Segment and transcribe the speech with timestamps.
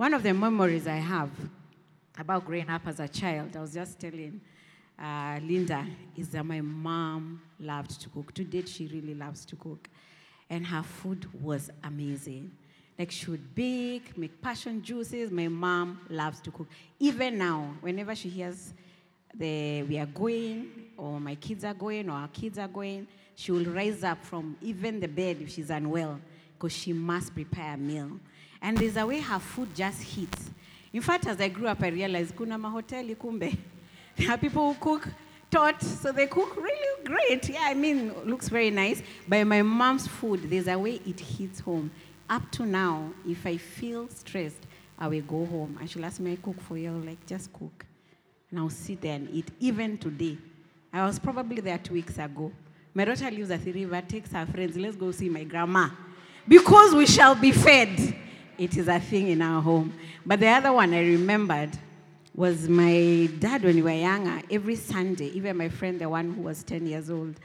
[0.00, 1.28] One of the memories I have
[2.18, 4.40] about growing up as a child, I was just telling
[4.98, 8.32] uh, Linda, is that my mom loved to cook.
[8.32, 9.90] To date, she really loves to cook.
[10.48, 12.50] And her food was amazing.
[12.98, 15.30] Like she would bake, make passion juices.
[15.30, 16.68] My mom loves to cook.
[16.98, 18.72] Even now, whenever she hears
[19.34, 23.52] the, we are going, or my kids are going, or our kids are going, she
[23.52, 26.18] will rise up from even the bed if she's unwell,
[26.54, 28.18] because she must prepare a meal.
[28.62, 30.50] And there's a way her food just hits.
[30.92, 33.56] In fact, as I grew up, I realized kuna mahoteli kumbe.
[34.16, 35.08] There are people who cook
[35.50, 37.48] taught, so they cook really great.
[37.48, 39.02] Yeah, I mean, looks very nice.
[39.26, 41.90] But my mom's food, there's a way it hits home.
[42.28, 44.66] Up to now, if I feel stressed,
[44.98, 46.90] I will go home and she'll ask me, I cook for you.
[46.92, 47.86] Like, just cook.
[48.50, 49.48] And I'll sit there and eat.
[49.58, 50.36] Even today,
[50.92, 52.52] I was probably there two weeks ago.
[52.92, 55.88] My daughter lives at the river, takes her friends, let's go see my grandma.
[56.46, 58.16] Because we shall be fed.
[58.60, 59.94] It is a thing in our home.
[60.26, 61.70] But the other one I remembered
[62.34, 64.42] was my dad when we were younger.
[64.50, 67.40] Every Sunday, even my friend, the one who was 10 years old,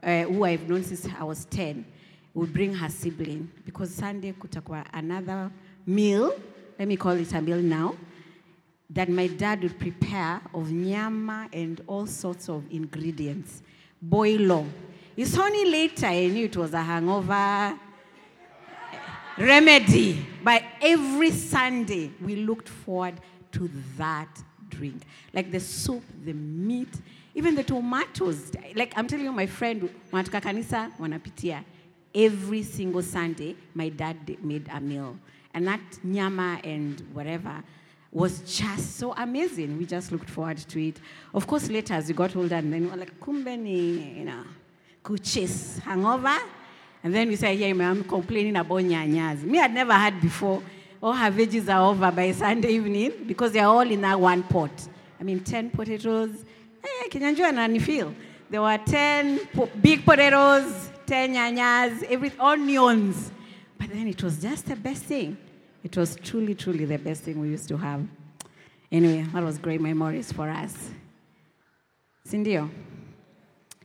[0.00, 1.84] uh, who I've known since I was 10,
[2.34, 5.50] would bring her sibling because Sunday kutakuwa another
[5.84, 6.34] meal,
[6.78, 7.96] let me call it a meal now,
[8.90, 13.64] that my dad would prepare of nyama and all sorts of ingredients.
[14.08, 14.68] Boilo.
[15.16, 17.76] It's only later I knew it was a hangover
[19.40, 20.26] remedy.
[20.44, 23.14] By every Sunday, we looked forward
[23.52, 24.28] to that
[24.68, 25.02] drink.
[25.32, 26.94] Like the soup, the meat,
[27.34, 28.52] even the tomatoes.
[28.74, 31.64] Like I'm telling you, my friend, wanatoka kanisa, wanapitia.
[32.14, 35.16] Every single Sunday, my dad made a meal.
[35.54, 37.62] And that nyama and whatever
[38.12, 39.78] was just so amazing.
[39.78, 40.96] We just looked forward to it.
[41.32, 44.24] Of course, later as we got older, and then we were like, kumbe ni, you
[44.24, 44.42] know,
[45.04, 46.36] kuchis, hangover.
[47.02, 49.42] And then we say, yeah, I'm complaining about nyanyas.
[49.42, 50.62] Me, I'd never had before.
[51.02, 54.70] All her veggies are over by Sunday evening because they're all in that one pot.
[55.18, 56.44] I mean, 10 potatoes.
[56.84, 58.14] Eh, hey, kinyanjua na feel.
[58.50, 63.32] There were 10 po- big potatoes, 10 nyanyas, every, onions.
[63.78, 65.38] But then it was just the best thing.
[65.82, 68.06] It was truly, truly the best thing we used to have.
[68.92, 70.90] Anyway, that was great memories for us.
[72.28, 72.68] Sindio?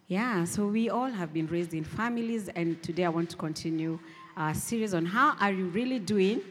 [0.07, 3.97] Yeah, so we all have been raised in families, and today I want to continue
[4.38, 6.41] our series on how are you really doing,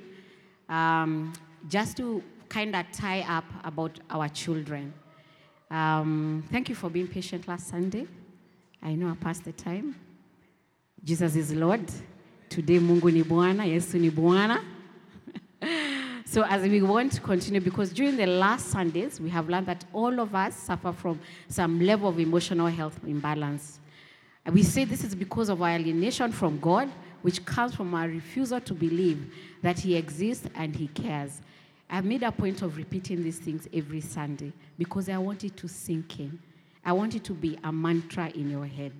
[0.68, 1.32] um,
[1.68, 4.92] just to kind of tie up about our children.
[5.70, 8.08] Um, thank you for being patient last Sunday.
[8.82, 9.94] I know I passed the time.
[11.04, 11.88] Jesus is Lord.
[12.48, 14.64] Today Mungu ni Bwana, Yesu ni Bwana.
[16.34, 19.84] So as we want to continue, because during the last Sundays, we have learned that
[19.92, 23.78] all of us suffer from some level of emotional health imbalance.
[24.50, 26.90] We say this is because of our alienation from God,
[27.22, 31.40] which comes from our refusal to believe that He exists and He cares.
[31.88, 35.68] I've made a point of repeating these things every Sunday because I want it to
[35.68, 36.36] sink in.
[36.84, 38.92] I want it to be a mantra in your head.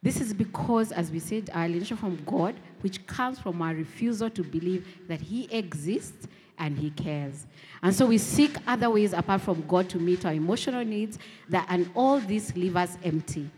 [0.00, 4.30] This is because, as we said, our alienation from God, which comes from our refusal
[4.30, 6.28] to believe that He exists
[6.62, 7.46] and He cares.
[7.82, 11.18] And so we seek other ways apart from God to meet our emotional needs,
[11.48, 13.50] that, and all this leave us empty.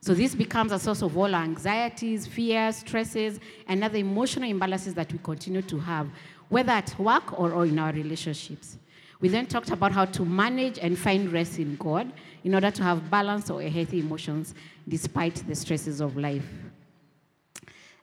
[0.00, 4.94] So this becomes a source of all our anxieties, fears, stresses, and other emotional imbalances
[4.94, 6.08] that we continue to have,
[6.48, 8.78] whether at work or, or in our relationships.
[9.20, 12.12] We then talked about how to manage and find rest in God
[12.44, 14.54] in order to have balance or healthy emotions
[14.86, 16.46] despite the stresses of life.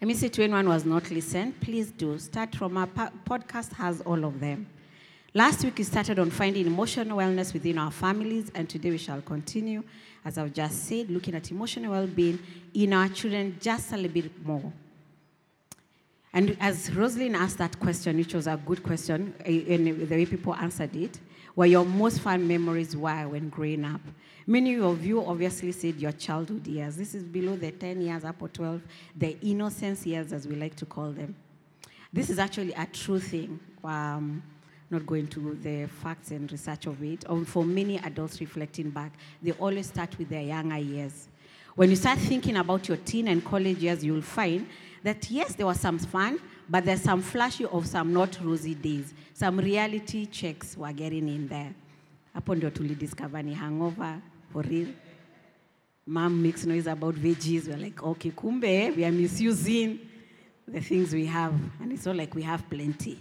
[0.05, 2.19] Me say to anyone who has not listened, please do.
[2.19, 4.67] Start from our po- podcast has all of them.
[5.33, 9.21] Last week we started on finding emotional wellness within our families, and today we shall
[9.21, 9.81] continue,
[10.25, 12.37] as I've just said, looking at emotional well-being
[12.73, 14.73] in our children just a little bit more.
[16.33, 20.25] And as Rosalind asked that question, which was a good question, eh, in the way
[20.25, 21.17] people answered it,
[21.55, 24.01] were your most fun memories were when growing up?
[24.45, 26.97] Many of you obviously said your childhood years.
[26.97, 28.81] This is below the 10 years, up or 12,
[29.15, 31.35] the innocence years, as we like to call them.
[32.11, 33.59] This is actually a true thing.
[33.83, 34.43] Um,
[34.89, 37.27] not going to the facts and research of it.
[37.29, 39.11] Um, for many adults reflecting back,
[39.41, 41.27] they always start with their younger years.
[41.75, 44.67] When you start thinking about your teen and college years, you'll find
[45.01, 46.39] that yes, there was some fun,
[46.69, 49.13] but there's some flashy of some not rosy days.
[49.33, 51.73] Some reality checks were getting in there.
[52.35, 54.21] Hapo ndio tulidiscover ni hangover
[54.51, 54.87] for real.
[56.05, 57.67] Mom makes noise about veggies.
[57.67, 59.99] We're like, okay, kumbe, we are misusing
[60.67, 61.53] the things we have.
[61.81, 63.19] And it's not like we have plenty.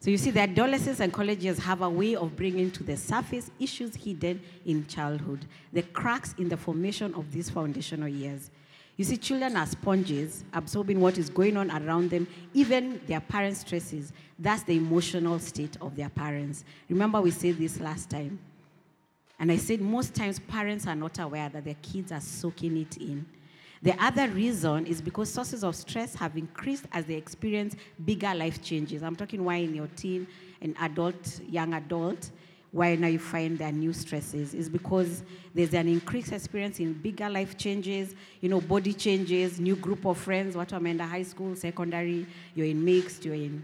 [0.00, 2.96] So you see, the adolescents and college years have a way of bringing to the
[2.96, 8.50] surface issues hidden in childhood, the cracks in the formation of these foundational years.
[8.96, 13.60] You see, children are sponges, absorbing what is going on around them, even their parents'
[13.60, 14.12] stresses.
[14.38, 16.64] That's the emotional state of their parents.
[16.88, 18.38] Remember, we said this last time.
[19.38, 22.96] And I said most times parents are not aware that their kids are soaking it
[22.96, 23.26] in.
[23.82, 28.62] The other reason is because sources of stress have increased as they experience bigger life
[28.62, 29.02] changes.
[29.02, 30.26] I'm talking why in your teen
[30.62, 32.30] and adult, young adult,
[32.72, 35.22] why now you find there are new stresses is because
[35.54, 40.18] there's an increased experience in bigger life changes, you know, body changes, new group of
[40.18, 43.62] friends, what I'm in high school, secondary, you're in mixed, you're in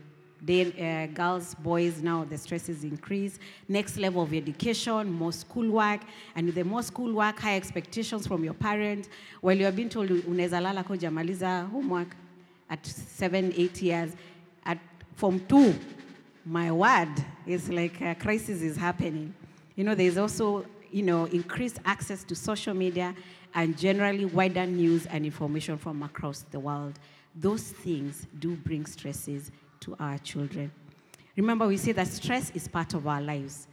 [0.49, 3.39] uh, girls, boys, now the stresses increase.
[3.69, 6.01] Next level of education, more schoolwork,
[6.35, 9.09] and with the more schoolwork, high expectations from your parents.
[9.41, 12.17] While you are being told unaweza lala kwa jamaliza homework
[12.69, 14.13] at seven, eight years,
[14.65, 14.79] at
[15.15, 15.75] form two,
[16.45, 17.13] my word,
[17.47, 19.35] it's like a crisis is happening.
[19.77, 23.15] You know, there's also you know increased access to social media
[23.55, 26.99] and generally wider news and information from across the world.
[27.35, 29.51] Those things do bring stresses
[29.81, 30.71] to our children.
[31.37, 33.67] Remember, we say that stress is part of our lives.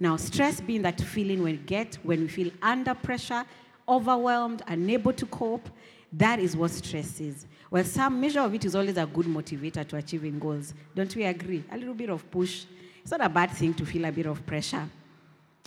[0.00, 3.44] Now, stress being that feeling we get when we feel under pressure,
[3.88, 5.68] overwhelmed, unable to cope,
[6.16, 7.46] that is what stress is.
[7.70, 10.72] Well, some measure of it is always a good motivator to achieving goals.
[10.94, 11.64] Don't we agree?
[11.72, 12.64] A little bit of push.
[13.02, 14.88] It's not a bad thing to feel a bit of pressure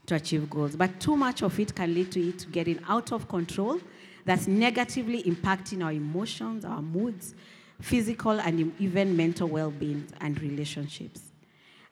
[0.05, 3.27] to achieve goals, but too much of it can lead to it getting out of
[3.27, 3.79] control.
[4.23, 7.35] That's negatively impacting our emotions, our moods,
[7.81, 11.26] physical and even mental well being and relationships.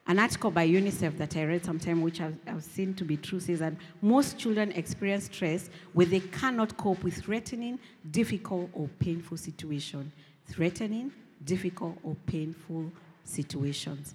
[0.08, 3.40] An article by UNICEF that I read sometime, which I've, I've, seen to be true,
[3.40, 7.80] says that most children experience stress where they cannot cope with threatening,
[8.12, 10.12] difficult, or painful situations.
[10.46, 11.10] Threatening,
[11.44, 12.92] difficult, or painful
[13.24, 14.14] situations.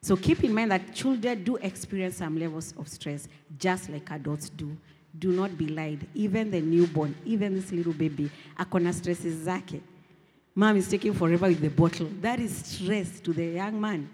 [0.00, 4.48] So keep in mind that children do experience some levels of stress, just like adults
[4.48, 4.76] do.
[5.16, 6.04] Do not be lied.
[6.14, 9.80] Even the newborn, even this little baby, akona stresses zake.
[10.52, 12.08] Mom is taking forever with the bottle.
[12.20, 14.10] That is stress to the young man.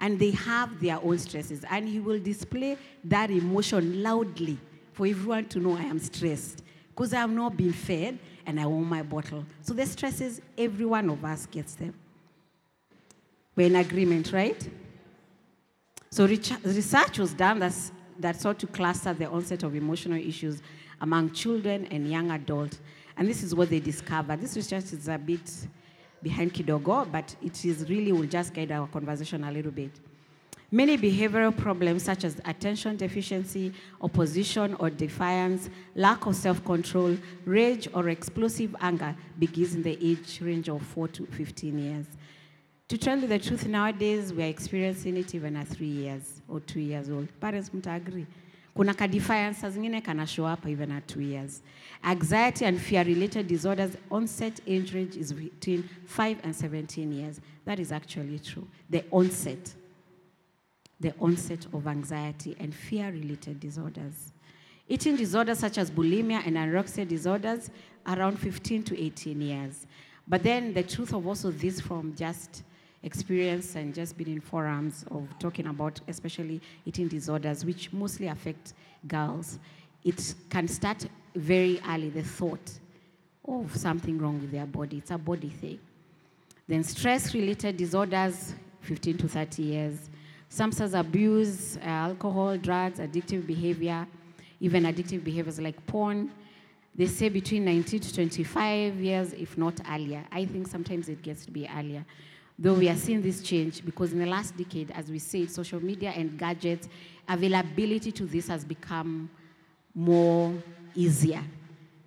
[0.00, 1.64] And they have their own stresses.
[1.70, 4.58] And he will display that emotion loudly
[4.92, 6.62] for everyone to know I am stressed.
[6.88, 9.44] Because I have not been fed and I want my bottle.
[9.62, 11.94] So the stresses, every one of us gets them.
[13.54, 14.68] We're in agreement, right?
[16.10, 20.62] So research was done that's, that sought to cluster the onset of emotional issues
[21.00, 22.80] among children and young adults
[23.20, 24.40] and this is what they discovered.
[24.40, 25.40] This research is a bit
[26.22, 29.90] behind Kidogo, but it is really will just guide our conversation a little bit.
[30.72, 38.08] Many behavioral problems such as attention deficiency, opposition or defiance, lack of self-control, rage or
[38.08, 42.06] explosive anger begins in the age range of 4 to 15 years.
[42.86, 46.60] To tell you the truth, nowadays we are experiencing it even at 3 years or
[46.60, 47.28] 2 years old.
[47.40, 48.26] Parents mta agree.
[48.80, 51.60] Kuna ka defiance zingine kana show up even at 2 years.
[52.02, 57.42] Anxiety and fear related disorders, onset age range is between 5 and 17 years.
[57.66, 58.66] That is actually true.
[58.88, 59.74] The onset.
[60.98, 64.32] The onset of anxiety and fear related disorders.
[64.88, 67.70] Eating disorders such as bulimia and anorexia disorders,
[68.06, 69.86] around 15 to 18 years.
[70.26, 72.62] But then the truth of also this from just
[73.02, 78.74] experience and just being in forums of talking about especially eating disorders, which mostly affect
[79.06, 79.58] girls,
[80.04, 82.78] it can start very early, the thought
[83.46, 84.98] of something wrong with their body.
[84.98, 85.78] It's a body thing.
[86.68, 90.10] Then stress-related disorders, 15 to 30 years.
[90.48, 94.06] Substance abuse, uh, alcohol, drugs, addictive behavior,
[94.60, 96.30] even addictive behaviors like porn.
[96.94, 100.24] They say between 19 to 25 years, if not earlier.
[100.32, 102.04] I think sometimes it gets to be earlier.
[102.62, 105.82] Though we are seeing this change because in the last decade, as we said, social
[105.82, 106.90] media and gadgets,
[107.26, 109.30] availability to this has become
[109.94, 110.52] more
[110.94, 111.42] easier.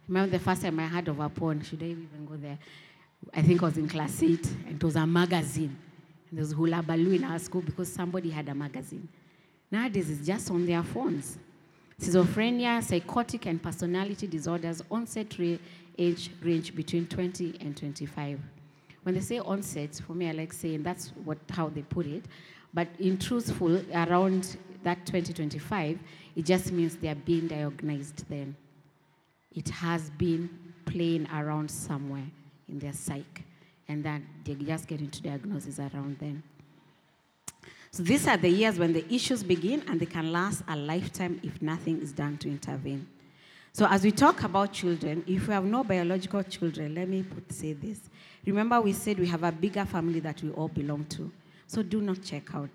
[0.08, 2.60] Remember the first time I heard of a porn, should I even go there?
[3.34, 5.76] I think I was in class eight, and it was a magazine.
[6.30, 9.08] And there was hula baloo in our school because somebody had a magazine.
[9.72, 11.40] Nowadays, it's just on their phones.
[12.00, 15.34] Schizophrenia, psychotic and personality disorders, onset
[15.98, 18.40] age range between 20 and 25.
[19.04, 22.26] When they say onset, for me, I like saying that's what how they put it.
[22.74, 26.00] But in truthful, around that 2025,
[26.36, 28.56] it just means they are being diagnosed then.
[29.54, 30.50] It has been
[30.86, 32.26] playing around somewhere
[32.68, 33.46] in their psyche,
[33.88, 36.42] and then they just get into diagnosis around then.
[37.92, 41.40] So these are the years when the issues begin, and they can last a lifetime
[41.44, 43.08] if nothing is done to intervene.
[43.76, 47.52] So as we talk about children, if we have no biological children, let me put,
[47.52, 48.02] say this.
[48.46, 51.32] Remember, we said we have a bigger family that we all belong to.
[51.66, 52.70] So do not check out.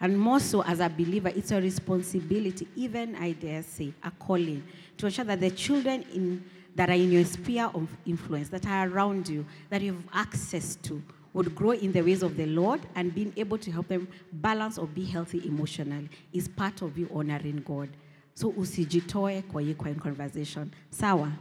[0.00, 4.64] And more so, as a believer, it's a responsibility, even I dare say, a calling,
[4.98, 8.88] to ensure that the children in that are in your sphere of influence, that are
[8.88, 11.00] around you, that you have access to,
[11.32, 14.78] would grow in the ways of the Lord and being able to help them balance
[14.78, 17.88] or be healthy emotionally is part of you honoring God.
[18.34, 20.70] So usijitoe kwa hii conversation.
[20.90, 21.32] Sawa?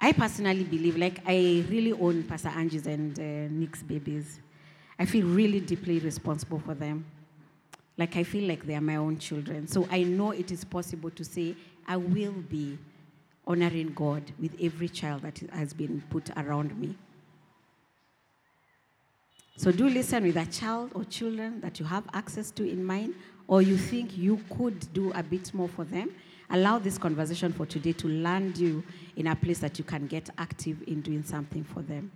[0.00, 4.40] I personally believe, like I really own Pastor Angie's and uh, Nick's babies.
[4.98, 7.04] I feel really deeply responsible for them.
[7.98, 9.66] Like I feel like they are my own children.
[9.68, 11.54] So I know it is possible to say,
[11.86, 12.78] I will be
[13.46, 16.96] honoring God with every child that has been put around me.
[19.56, 23.14] So do listen with a child or children that you have access to in mind,
[23.50, 26.08] or you think you could do a bit more for them.
[26.50, 28.84] Allow this conversation for today to land you
[29.16, 32.12] in a place that you can get active in doing something for them.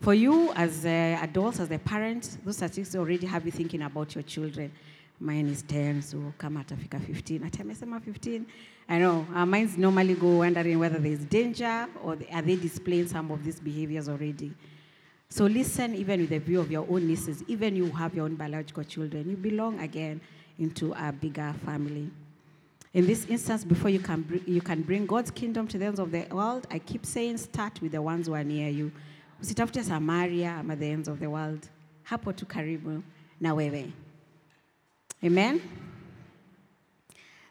[0.00, 4.16] For you as uh, adults, as a parent, those statistics already have you thinking about
[4.16, 4.72] your children.
[5.20, 7.44] Mine is 10, so come atafika 15.
[7.44, 8.44] Ati amesema 15.
[8.88, 13.30] I know, our minds normally go wondering whether there's danger or are they displaying some
[13.30, 14.52] of these behaviors already.
[15.28, 18.34] So listen, even with the view of your own nieces, even you have your own
[18.34, 20.20] biological children, you belong again
[20.58, 22.10] into a bigger family.
[22.94, 26.00] In this instance, before you can, br- you can bring God's kingdom to the ends
[26.00, 28.90] of the world, I keep saying start with the ones who are near you.
[29.42, 31.68] Usitafute Samaria ama the ends of the world.
[32.08, 33.02] Hapo tu karibu
[33.38, 33.92] na wewe.
[35.22, 35.60] Amen?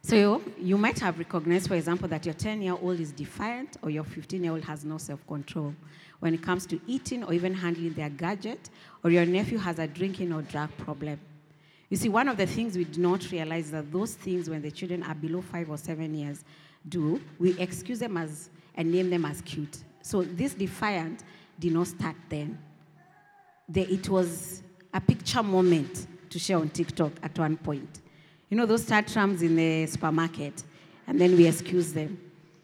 [0.02, 3.90] So you might have recognized, for example, that your 10 year old is defiant or
[3.90, 5.74] your 15 year old has no self control
[6.20, 8.70] when it comes to eating or even handling their gadget,
[9.04, 11.20] or your nephew has a drinking or drug problem.
[11.90, 14.62] You see, one of the things we do not realize is that those things, when
[14.62, 16.44] the children are below five or seven years,
[16.88, 19.84] do, we excuse them as and name them as cute.
[20.02, 21.24] So this defiant
[21.60, 22.58] did not start then.
[23.70, 24.62] The, it was
[24.94, 28.02] a picture moment to share on TikTok at one point.
[28.50, 30.64] You know those tantrums in the supermarket,
[31.08, 32.20] and then we excuse them,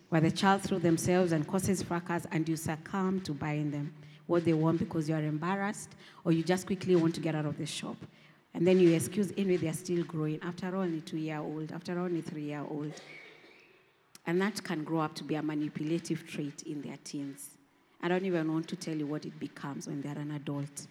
[0.10, 3.94] where the child threw themselves and causes fracas, and you succumb to buying them
[4.28, 7.46] what they want because you are embarrassed, or you just quickly want to get out
[7.46, 7.98] of the shop.
[8.54, 10.40] And then you excuse anyway, they are still growing.
[10.42, 12.94] After all, only two year old, after all, only three year old.
[14.28, 17.58] And that can grow up to be a manipulative trait in their teens.
[18.02, 20.88] I don't even want to tell you what it becomes when they're an adult.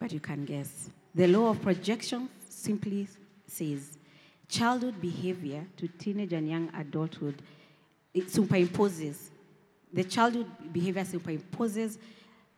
[0.00, 0.90] But you can guess.
[1.14, 3.08] The law of projection simply
[3.46, 3.98] says
[4.48, 7.42] childhood behavior to teenage and young adulthood
[8.14, 9.30] it superimposes.
[9.92, 11.98] The childhood behavior superimposes.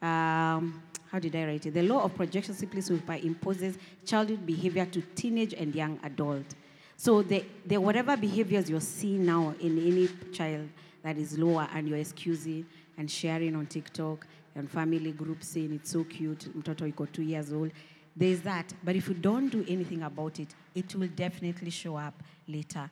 [0.01, 1.75] Um, how did I write it?
[1.75, 2.83] The law of projection simply
[3.27, 6.55] imposes childhood behavior to teenage and young adult.
[6.97, 10.69] So the, the whatever behaviors you're seeing now in any child
[11.03, 12.67] that is lower and you're excusing
[12.99, 17.53] and sharing on TikTok and family groups saying it's so cute, mtoto iko two years
[17.53, 17.71] old,
[18.15, 18.73] there's that.
[18.85, 22.91] But if you don't do anything about it, it will definitely show up later.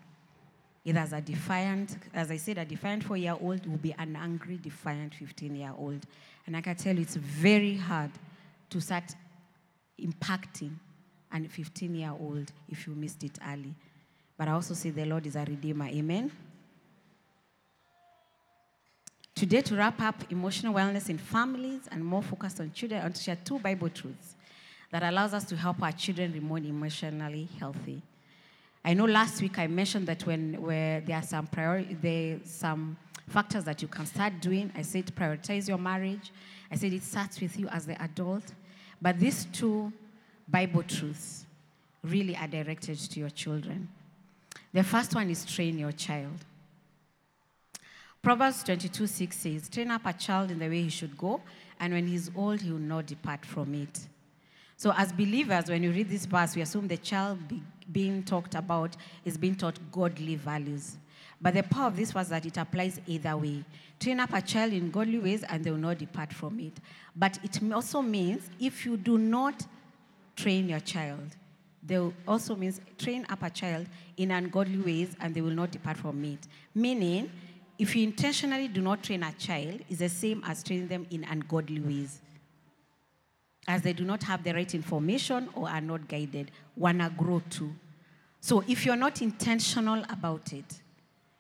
[0.89, 4.17] Either as a defiant, as I said, a defiant four year old will be an
[4.17, 6.01] angry, defiant 15 year old.
[6.47, 8.11] And I can tell you, it's very hard
[8.71, 9.05] to start
[10.01, 10.71] impacting
[11.31, 13.75] a 15 year old if you missed it early.
[14.39, 15.89] But I also say the Lord is a redeemer.
[15.89, 16.33] Amen.
[19.35, 23.17] Today, to wrap up emotional wellness in families and more focused on children, I want
[23.17, 24.37] to share two Bible truths
[24.91, 28.01] that allows us to help our children remain emotionally healthy.
[28.89, 31.47] I know last week I mentioned that when where there are some
[32.01, 32.97] there some
[33.29, 34.73] factors that you can start doing.
[34.75, 36.33] I said prioritize your marriage.
[36.73, 38.45] I said it starts with you as the adult.
[39.03, 39.93] But these two
[40.49, 41.45] Bible truths
[42.03, 43.91] really are directed to your children.
[44.73, 46.47] The first one is train your child.
[48.23, 51.43] Proverbs 22 6 says, Train up a child in the way he should go,
[51.79, 54.09] and when he's old, he will not depart from it.
[54.79, 57.39] So, as believers, when you read this verse, we assume the child
[57.93, 60.97] being talked about is being taught godly values.
[61.41, 63.65] But the power of this was that it applies either way.
[64.01, 66.73] Train up a child in godly ways, and they will not depart from it.
[67.15, 69.67] But it also means if you do not
[70.37, 71.37] train your child,
[71.83, 75.97] they also means train up a child in ungodly ways, and they will not depart
[75.97, 76.41] from it.
[76.75, 77.31] Meaning,
[77.79, 81.25] if you intentionally do not train a child, is the same as training them in
[81.25, 82.21] ungodly ways
[83.69, 87.71] as they do not have the right information or are not guided, wanna grow too.
[88.41, 90.81] So if you're not intentional about it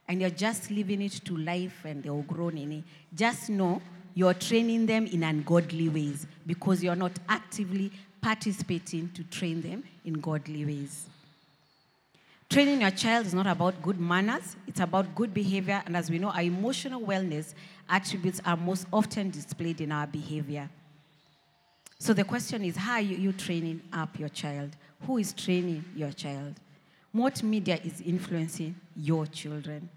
[0.07, 3.81] and you're just leaving it to life and they'll grow in it, just know
[4.15, 10.15] you're training them in ungodly ways because you're not actively participating to train them in
[10.15, 11.07] godly ways.
[12.51, 15.83] Training your child is not about good manners, it's about good behavior.
[15.87, 17.55] And as we know, our emotional wellness
[17.89, 20.69] attributes are most often displayed in our behavior.
[21.99, 24.71] So the question is how are you, training up your child?
[25.07, 26.55] Who is training your child?
[27.13, 29.89] What media is influencing your children?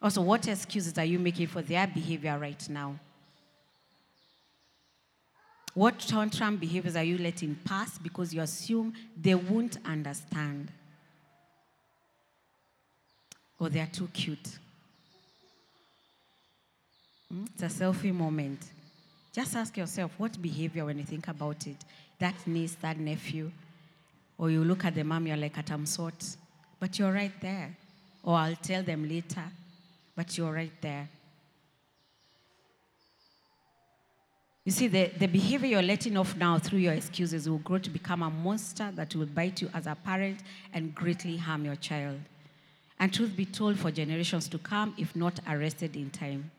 [0.00, 2.98] Also, what excuses are you making for their behavior right now?
[5.74, 10.70] What tantrum behaviors are you letting pass because you assume they won't understand?
[13.58, 14.58] Or they're too cute?
[17.30, 17.44] Hmm?
[17.54, 18.60] It's a selfie moment.
[19.36, 21.76] Just ask yourself what behavior, when you think about it,
[22.18, 23.52] that niece, that nephew,
[24.38, 26.36] or you look at the mom, you're like, at I'm sort,
[26.80, 27.76] but you're right there.
[28.22, 29.42] Or I'll tell them later,
[30.16, 31.06] but you're right there.
[34.64, 37.90] You see, the, the behavior you're letting off now through your excuses will grow to
[37.90, 40.38] become a monster that will bite you as a parent
[40.72, 42.20] and greatly harm your child.
[42.98, 46.50] And truth be told, for generations to come, if not arrested in time.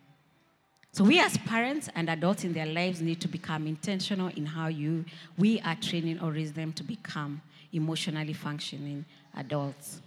[0.92, 4.68] So we as parents and adults in their lives need to become intentional in how
[4.68, 5.06] you
[5.38, 7.42] we are training or raise them to become
[7.72, 10.02] emotionally functioning adults.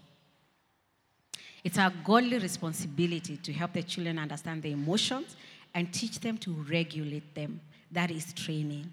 [1.63, 5.37] It's our godly responsibility to help the children understand their emotions
[5.75, 7.61] and teach them to regulate them.
[7.93, 8.91] That is training.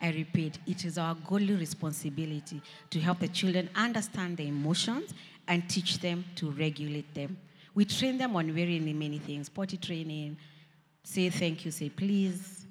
[0.00, 5.14] I repeat, it is our godly responsibility to help the children understand their emotions
[5.48, 7.38] and teach them to regulate them.
[7.74, 10.36] We train them on very many things potty training,
[11.06, 12.66] say thank you, say please.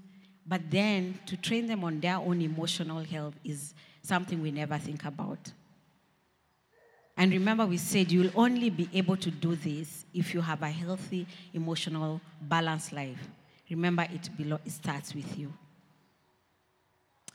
[0.45, 5.05] But then to train them on their own emotional health is something we never think
[5.05, 5.51] about.
[7.17, 10.69] And remember, we said you'll only be able to do this if you have a
[10.69, 13.25] healthy, emotional, balanced life.
[13.69, 15.51] Remember, it, below, it starts with you.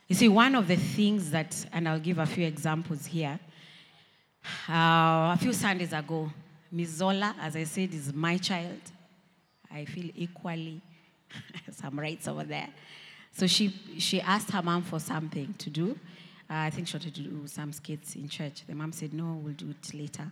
[0.07, 3.39] You see, one of the things that, and I'll give a few examples here.
[4.69, 6.29] Uh, a few Sundays ago,
[6.71, 8.79] Miss Zola, as I said, is my child.
[9.73, 10.81] I feel equally
[11.71, 12.69] some rights over there.
[13.33, 15.91] So she, she asked her mom for something to do.
[16.49, 18.63] Uh, I think she wanted to do some skits in church.
[18.67, 20.29] The mom said, No, we'll do it later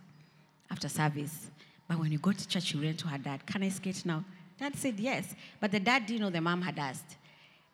[0.70, 1.50] after service.
[1.88, 3.44] But when you go to church, you ran to her dad.
[3.46, 4.24] Can I skate now?
[4.58, 5.34] Dad said yes.
[5.58, 7.16] But the dad didn't know the mom had asked.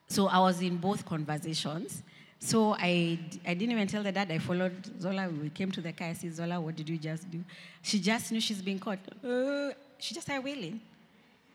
[0.06, 2.02] So I was in both conversations.
[2.38, 4.30] So I, I didn't even tell the dad.
[4.30, 5.28] I followed Zola.
[5.28, 6.08] We came to the car.
[6.08, 7.42] I said, Zola, what did you just do?
[7.82, 9.00] She just knew she's been caught.
[9.24, 10.80] Uh, she just started wailing.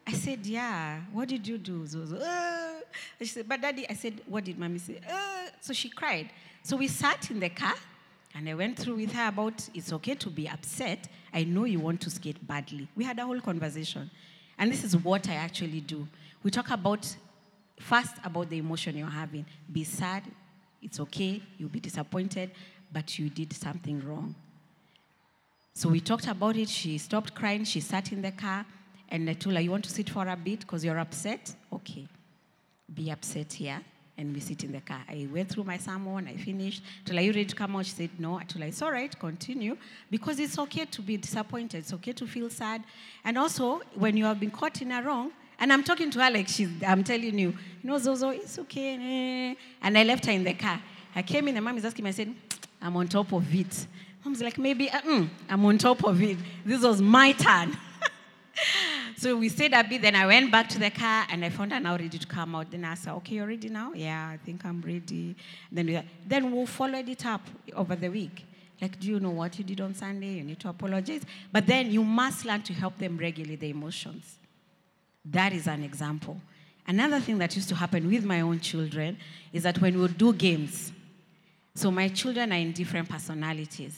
[0.06, 1.02] I said, yeah.
[1.12, 2.18] What did you do, Zozo?
[2.18, 2.80] Uh.
[3.20, 5.00] She said, but daddy, I said, what did mommy say?
[5.10, 5.50] Uh.
[5.62, 6.30] So she cried.
[6.64, 7.76] So we sat in the car
[8.36, 11.08] and I went through with her about it's okay to be upset.
[11.34, 12.88] I know you want to skate badly.
[12.96, 14.10] We had a whole conversation.
[14.58, 16.08] And this is what I actually do.
[16.44, 17.16] We talk about
[17.80, 19.46] first about the emotion you're having.
[19.72, 20.24] Be sad,
[20.82, 22.52] it's okay, you'll be disappointed,
[22.92, 24.36] but you did something wrong.
[25.74, 26.70] So we talked about it.
[26.70, 27.64] She stopped crying.
[27.64, 28.66] She sat in the car.
[29.12, 31.54] And her, You want to sit for a bit because you're upset?
[31.72, 32.08] Okay.
[32.94, 33.82] Be upset here
[34.18, 35.02] and we sit in the car.
[35.10, 36.84] I went through my sermon, I finished.
[37.04, 37.86] Till you ready to come out?
[37.86, 38.38] She said, no.
[38.40, 39.76] I it's all right, continue.
[40.10, 41.80] Because it's okay to be disappointed.
[41.80, 42.84] It's okay to feel sad.
[43.26, 46.32] And also, when you have been caught in a wrong, and I'm talking to her
[46.32, 49.52] like she's, I'm telling you, you know, Zozo, it's okay.
[49.52, 49.56] Eh.
[49.82, 50.82] And I left her in the car.
[51.16, 52.34] I came in, the mom is asking me, I said,
[52.82, 53.88] I'm on top of it.
[54.24, 56.38] Mom's like, maybe, uh-uh, I'm on top of it.
[56.64, 57.76] This was my turn.
[59.18, 60.02] So we stayed a bit.
[60.02, 62.56] Then I went back to the car and I found her now ready to come
[62.56, 62.72] out.
[62.72, 63.94] Then I said, "Okay, you're ready now?
[63.94, 65.36] Yeah, I think I'm ready."
[65.72, 67.42] Then we, then we followed it up
[67.74, 68.46] over the week.
[68.82, 70.34] Like, do you know what you did on Sunday?
[70.34, 71.22] You need to apologize.
[71.52, 74.40] But then you must learn to help them regulate their emotions.
[75.24, 76.42] That is an example.
[76.88, 79.18] Another thing that used to happen with my own children
[79.54, 80.92] is that when we would do games,
[81.76, 83.98] so my children are in different personalities,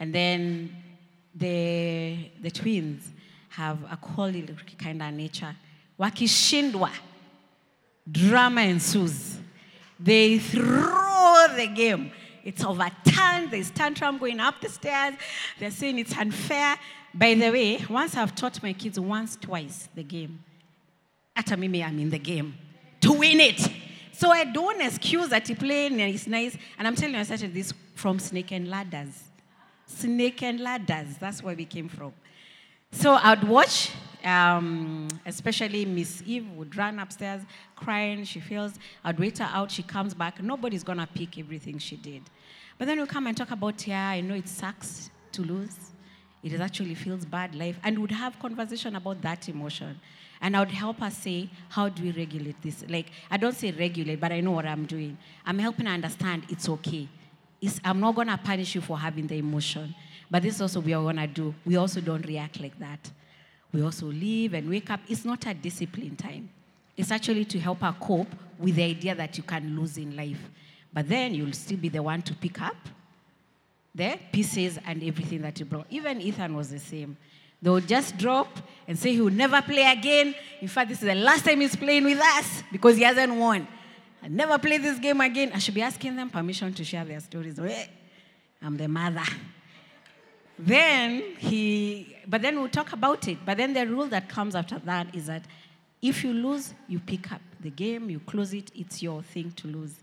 [0.00, 0.74] and then
[1.34, 3.12] the the twins
[3.56, 4.34] have a cold
[4.78, 5.54] kind of nature.
[5.98, 6.90] Wakishindwa,
[8.10, 9.38] drama ensues.
[9.98, 12.10] They throw the game.
[12.42, 13.50] It's overturned.
[13.50, 15.14] There's tantrum going up the stairs.
[15.58, 16.76] They're saying it's unfair.
[17.14, 20.42] By the way, once I've taught my kids once, twice the game.
[21.36, 22.54] Ata mimi, I'm in the game
[23.00, 23.60] to win it.
[24.12, 26.56] So I don't excuse that he played and it's nice.
[26.78, 29.22] And I'm telling you, I started this from Snake and Ladders.
[29.86, 31.18] Snake and Ladders.
[31.18, 32.12] That's where we came from.
[32.94, 33.90] So I'd watch,
[34.24, 37.42] um, especially Miss Eve would run upstairs
[37.74, 38.22] crying.
[38.24, 39.72] She feels, I'd wait her out.
[39.72, 40.40] She comes back.
[40.40, 42.22] Nobody's going to pick everything she did.
[42.78, 45.76] But then we come and talk about, yeah, I know it sucks to lose.
[46.42, 47.78] It actually feels bad life.
[47.82, 50.00] And would have conversation about that emotion.
[50.40, 52.84] And I would help her say, how do we regulate this?
[52.88, 55.18] Like, I don't say regulate, but I know what I'm doing.
[55.44, 57.08] I'm helping her understand it's okay.
[57.60, 59.94] It's, I'm not going to punish you for having the emotion.
[60.30, 61.54] But this is also we are going to do.
[61.64, 63.10] We also don't react like that.
[63.72, 65.00] We also live and wake up.
[65.08, 66.48] It's not a discipline time.
[66.96, 70.38] It's actually to help her cope with the idea that you can lose in life.
[70.92, 72.76] But then you'll still be the one to pick up
[73.94, 75.86] the pieces and everything that you brought.
[75.90, 77.16] Even Ethan was the same.
[77.60, 78.48] They will just drop
[78.86, 80.34] and say he will never play again.
[80.60, 83.66] In fact, this is the last time he's playing with us because he hasn't won.
[84.22, 85.50] I never play this game again.
[85.54, 87.58] I should be asking them permission to share their stories.
[88.62, 89.24] I'm the mother.
[90.58, 93.38] Then he, but then we'll talk about it.
[93.44, 95.44] But then the rule that comes after that is that
[96.00, 99.68] if you lose, you pick up the game, you close it, it's your thing to
[99.68, 99.94] lose.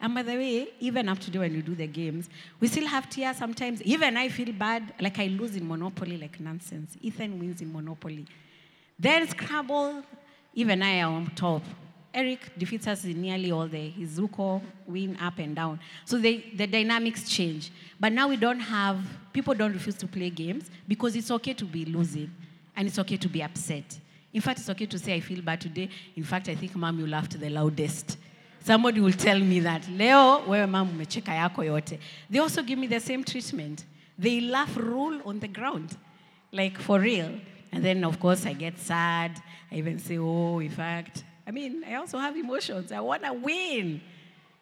[0.00, 3.10] And by the way, even up to when you do the games, we still have
[3.10, 3.82] tears sometimes.
[3.82, 6.96] Even I feel bad, like I lose in Monopoly like nonsense.
[7.02, 8.26] Ethan wins in Monopoly.
[8.98, 10.02] Then Scrabble,
[10.54, 11.62] even I am top.
[12.12, 15.78] Eric defeats us in nearly all the his Zuko win up and down.
[16.04, 17.70] So they, the dynamics change.
[17.98, 18.98] But now we don't have,
[19.32, 22.30] people don't refuse to play games because it's okay to be losing
[22.74, 23.98] and it's okay to be upset.
[24.32, 25.88] In fact, it's okay to say, I feel bad today.
[26.16, 28.16] In fact, I think mom, you laughed the loudest.
[28.62, 31.98] Somebody will tell me that, Leo, wewe mom umecheka yako yote.
[32.28, 33.84] They also give me the same treatment.
[34.18, 35.96] They laugh roll on the ground,
[36.52, 37.32] like for real.
[37.72, 39.40] And then, of course, I get sad.
[39.72, 42.92] I even say, oh, in fact, I mean, I also have emotions.
[42.92, 44.00] I want to win.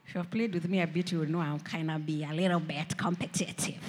[0.07, 2.61] If you've played with me a bit, you know I'm kind of be a little
[2.61, 3.83] bit competitive.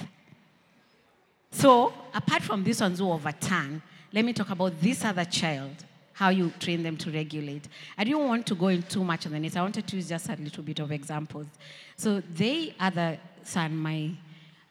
[1.50, 3.82] So, apart from this one, Zoo overturn,
[4.12, 5.72] let me talk about this other child,
[6.12, 7.70] how you train them to regulate.
[7.98, 9.56] I didn't want to go in too much on the this.
[9.56, 11.48] I wanted to use just a little bit of examples.
[11.96, 14.12] So, they are the son, my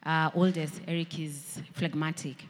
[0.05, 2.45] uh, oldest, Eric, is phlegmatic.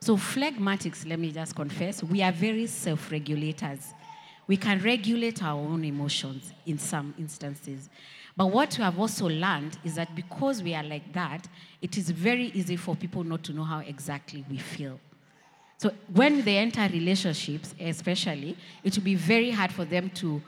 [0.00, 3.92] So, phlegmatics, let me just confess, we are very self regulators.
[4.48, 7.88] We can regulate our own emotions in some instances.
[8.36, 11.46] But what we have also learned is that because we are like that,
[11.82, 14.98] it is very easy for people not to know how exactly we feel.
[15.76, 20.42] So when they enter relationships, especially, it will be very hard for them to,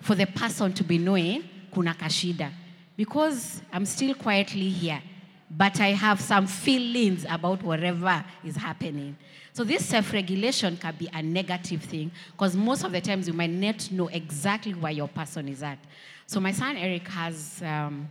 [0.00, 1.42] for the person to be knowing
[1.72, 2.52] kuna kashida.
[2.96, 5.02] Because I'm still quietly here,
[5.50, 9.16] but I have some feelings about whatever is happening.
[9.56, 13.48] So this self-regulation can be a negative thing because most of the times you might
[13.48, 15.78] not know exactly where your person is at.
[16.26, 18.06] So my son Eric has um,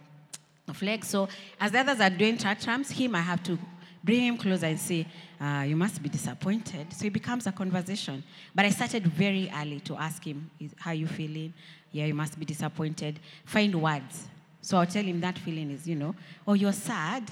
[0.68, 1.06] a flag.
[1.06, 1.30] So
[1.62, 3.60] as the others are doing tantrums, him I have to
[4.04, 5.06] bring him closer and say,
[5.40, 8.24] uh, "You must be disappointed." So it becomes a conversation.
[8.56, 11.54] But I started very early to ask him, "How you feeling?"
[11.92, 13.20] Yeah, you must be disappointed.
[13.46, 14.30] Find words.
[14.62, 16.16] So I'll tell him that feeling is, you know,
[16.48, 17.30] oh, you're sad.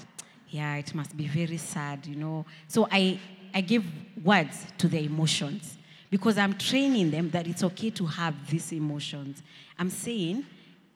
[0.50, 2.46] Yeah, it must be very sad, you know.
[2.68, 3.18] So I
[3.54, 3.84] I give
[4.22, 5.78] words to their emotions
[6.10, 9.42] because I'm training them that it's okay to have these emotions.
[9.78, 10.44] I'm saying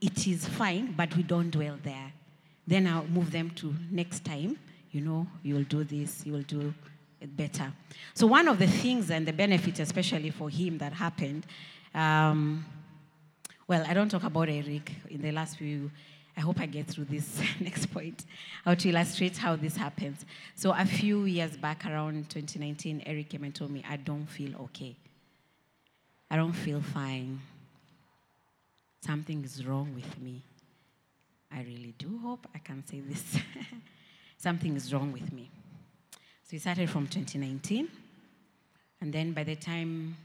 [0.00, 2.12] it is fine, but we don't dwell there.
[2.66, 4.58] Then I'll move them to next time,
[4.90, 6.74] you know, you'll do this, you'll do
[7.20, 7.72] it better.
[8.14, 11.46] So, one of the things and the benefits, especially for him, that happened,
[11.94, 12.64] um,
[13.66, 15.90] well, I don't talk about Eric in the last few
[16.38, 18.24] I hope I get through this next point,
[18.64, 20.24] how to illustrate how this happens.
[20.54, 24.54] So, a few years back, around 2019, Eric came and told me, I don't feel
[24.62, 24.94] okay.
[26.30, 27.40] I don't feel fine.
[29.00, 30.44] Something is wrong with me.
[31.50, 33.24] I really do hope I can say this.
[34.38, 35.50] Something is wrong with me.
[36.44, 37.88] So, we started from 2019.
[39.00, 40.16] And then by the time,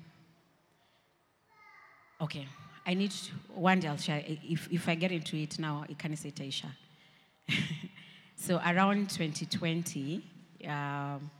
[2.21, 2.47] okay,
[2.85, 4.23] I need to, one day I'll share.
[4.27, 6.67] If, if I get into it now, I can say Taisha.
[8.35, 10.21] so around 2020,
[10.67, 11.31] um,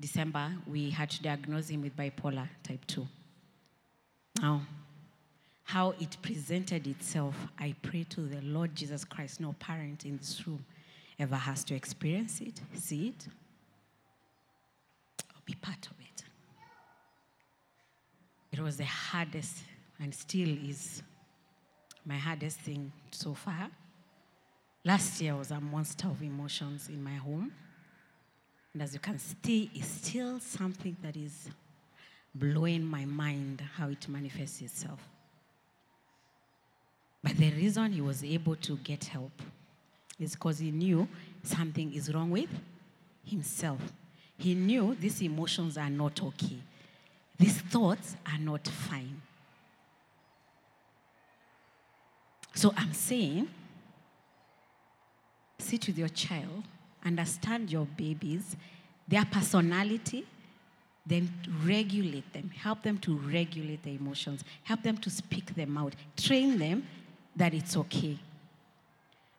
[0.00, 3.06] December, we had to diagnose him with bipolar type 2.
[4.40, 4.62] Now,
[5.64, 10.46] how it presented itself, I pray to the Lord Jesus Christ, no parent in this
[10.46, 10.64] room
[11.18, 13.28] ever has to experience it, see it,
[15.30, 16.24] or be part of it.
[18.52, 19.58] It was the hardest
[20.02, 21.02] and still is
[22.04, 23.70] my hardest thing so far.
[24.84, 27.52] Last year was a monster of emotions in my home.
[28.72, 31.48] And as you can see, it's still something that is
[32.34, 34.98] blowing my mind how it manifests itself.
[37.22, 39.40] But the reason he was able to get help
[40.18, 41.06] is because he knew
[41.44, 42.50] something is wrong with
[43.24, 43.78] himself.
[44.36, 46.58] He knew these emotions are not okay,
[47.38, 49.22] these thoughts are not fine.
[52.54, 53.48] So I'm saying,
[55.58, 56.64] sit with your child,
[57.04, 58.56] understand your babies,
[59.08, 60.26] their personality,
[61.04, 61.32] then
[61.64, 62.50] regulate them.
[62.50, 64.44] Help them to regulate their emotions.
[64.62, 65.94] Help them to speak them out.
[66.16, 66.86] Train them
[67.34, 68.18] that it's okay.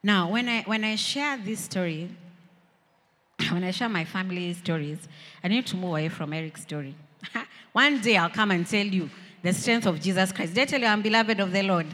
[0.02, 2.10] Now, when I, when I share this story,
[3.52, 5.08] when I share my family stories,
[5.44, 6.96] I need to move away from Eric's story.
[7.72, 9.10] One day I'll come and tell you
[9.42, 10.58] the strength of Jesus Christ.
[10.58, 11.88] I tell you I'm beloved of the Lord?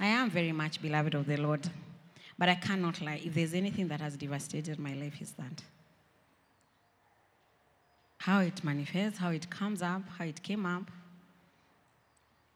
[0.00, 1.68] I am very much beloved of the Lord.
[2.38, 3.20] But I cannot lie.
[3.22, 5.62] If there's anything that has devastated my life, is that.
[8.16, 10.82] how it manifests, how it comes up, how it came up.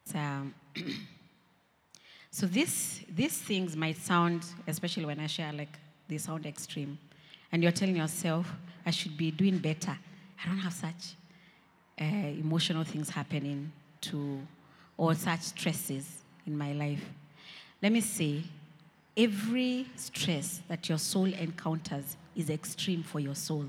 [0.05, 0.19] So,
[2.31, 5.79] so this, these things might sound, especially when I share, like
[6.09, 6.99] they sound extreme.
[7.51, 8.47] And you're telling yourself,
[8.85, 9.97] I should be doing better.
[10.43, 11.15] I don't have such
[12.01, 14.41] uh, emotional things happening to,
[14.99, 17.05] or such stresses in my life.
[17.85, 18.43] Let me say,
[19.15, 23.67] every stress that your soul encounters is extreme for your soul.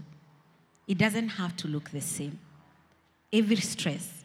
[0.87, 2.39] It doesn't have to look the same.
[3.33, 4.23] Every stress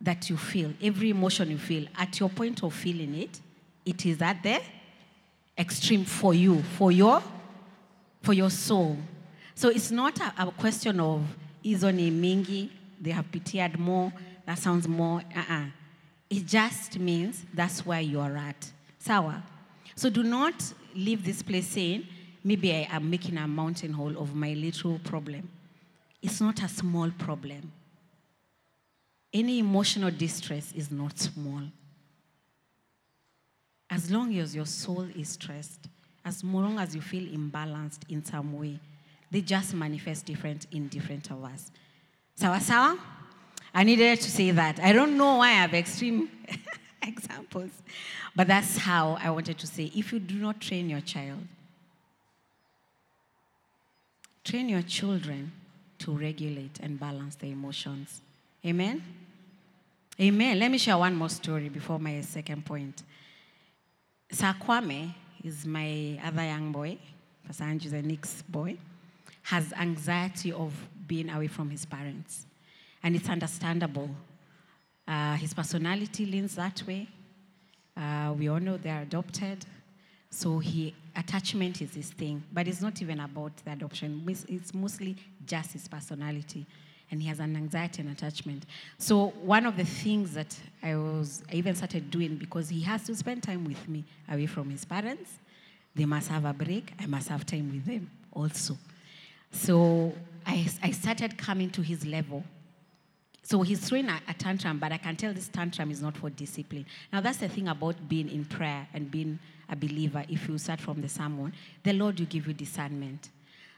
[0.00, 3.42] that you feel, every emotion you feel, at your point of feeling it,
[3.84, 4.58] it is at the
[5.58, 7.22] extreme for you, for your,
[8.22, 8.96] for your soul.
[9.54, 11.20] So it's not a, a question of
[11.62, 14.10] izoni mingi, they have pitied more,
[14.46, 15.20] that sounds more.
[15.36, 15.66] Uh-uh.
[16.32, 18.72] It just means that's where you are at.
[18.98, 19.42] Sawa.
[19.94, 22.06] So do not leave this place saying,
[22.42, 25.50] maybe I am making a mountain hole of my little problem.
[26.22, 27.70] It's not a small problem.
[29.30, 31.64] Any emotional distress is not small.
[33.90, 35.86] As long as your soul is stressed,
[36.24, 38.80] as long as you feel imbalanced in some way,
[39.30, 41.70] they just manifest different in different of us.
[42.36, 42.98] Sawa sawa?
[43.74, 44.80] I needed to say that.
[44.80, 46.30] I don't know why I have extreme
[47.02, 47.70] examples,
[48.36, 49.90] but that's how I wanted to say.
[49.94, 51.40] If you do not train your child,
[54.44, 55.52] train your children
[56.00, 58.20] to regulate and balance their emotions.
[58.66, 59.02] Amen?
[60.20, 60.58] Amen.
[60.58, 63.02] Let me share one more story before my second point.
[64.30, 66.98] Sakwame is my other young boy.
[67.46, 68.76] Pastor is a Nick's boy.
[69.44, 70.72] Has anxiety of
[71.06, 72.46] being away from his parents.
[73.02, 74.10] And it's understandable.
[75.06, 77.08] Uh, his personality leans that way.
[77.96, 79.66] Uh, we all know they're adopted.
[80.30, 84.24] So he attachment is his thing, but it's not even about the adoption.
[84.48, 86.64] It's mostly just his personality,
[87.10, 88.64] and he has an anxiety and attachment.
[88.96, 93.04] So one of the things that I was I even started doing because he has
[93.04, 95.30] to spend time with me away from his parents.
[95.94, 96.92] They must have a break.
[96.98, 98.78] I must have time with them also.
[99.50, 100.14] So
[100.46, 102.42] I, I started coming to his level
[103.42, 106.30] so he's throwing a, a, tantrum, but I can tell this tantrum is not for
[106.30, 106.86] discipline.
[107.12, 110.24] Now, that's the thing about being in prayer and being a believer.
[110.28, 111.52] If you start from the sermon,
[111.82, 113.30] the Lord will give you discernment.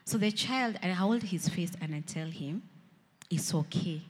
[0.04, 2.62] So the child, I hold his face and I tell him,
[3.30, 4.02] It's okay.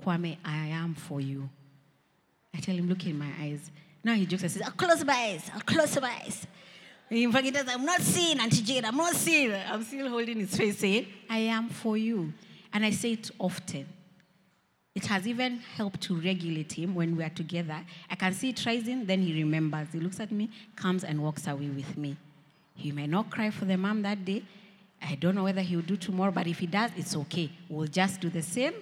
[0.00, 1.48] Kwame, I am for you.
[2.54, 3.70] I tell him, Look in my eyes.
[4.02, 5.50] Now he jokes and says, I'll close my eyes.
[5.54, 6.46] I'll close my eyes.
[7.10, 8.86] In fact, he does, I'm not seeing, Auntie Jade.
[8.86, 9.52] I'm not seeing.
[9.52, 12.32] I'm still holding his face saying, I am for you.
[12.72, 13.86] And I say it often.
[14.94, 17.78] It has even helped to regulate him when we are together.
[18.10, 19.88] I can see it rising, then he remembers.
[19.92, 22.16] He looks at me, comes and walks away with me.
[22.74, 24.42] He may not cry for the mom that day.
[25.02, 27.50] I don't know whether he will do tomorrow, but if he does, it's okay.
[27.68, 28.74] We'll just do the same,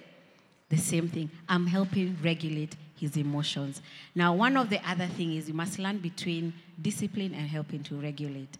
[0.69, 1.31] the same thing.
[1.47, 3.81] I'm helping regulate his emotions.
[4.13, 7.95] Now, one of the other things is you must learn between discipline and helping to
[7.95, 8.57] regulate.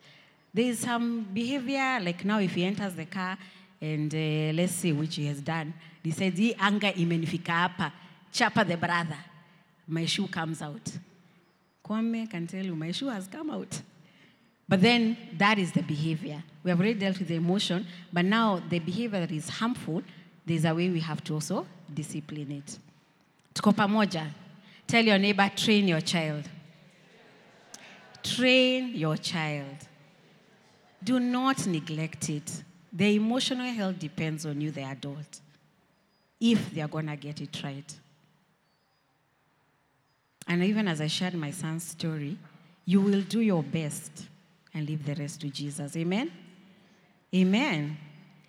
[0.54, 3.38] There is some behavior, like now if he enters the car,
[3.82, 5.74] and uh, let's see which he has done.
[6.04, 7.92] He said, hii anga imenifika hapa,
[8.32, 9.18] chapa the brother.
[9.88, 10.92] My shoe comes out.
[11.84, 13.82] Kwame can tell you, my shoe has come out.
[14.70, 16.42] But then that is the behavior.
[16.64, 20.04] We have already dealt with the emotion, but now the behavior that is harmful,
[20.46, 22.80] there's a way we have to also discipline it.
[23.54, 24.28] Tuko pamoja.
[24.88, 26.48] Tell your neighbor, train your child.
[28.24, 29.76] Train your child.
[31.04, 32.64] Do not neglect it.
[32.94, 35.40] The emotional health depends on you, the adult,
[36.40, 38.00] if they are going to get it right.
[40.48, 42.38] And even as I shared my son's story,
[42.86, 44.26] you will do your best
[44.74, 45.96] and leave the rest to Jesus.
[45.96, 46.32] Amen?
[47.34, 47.98] Amen.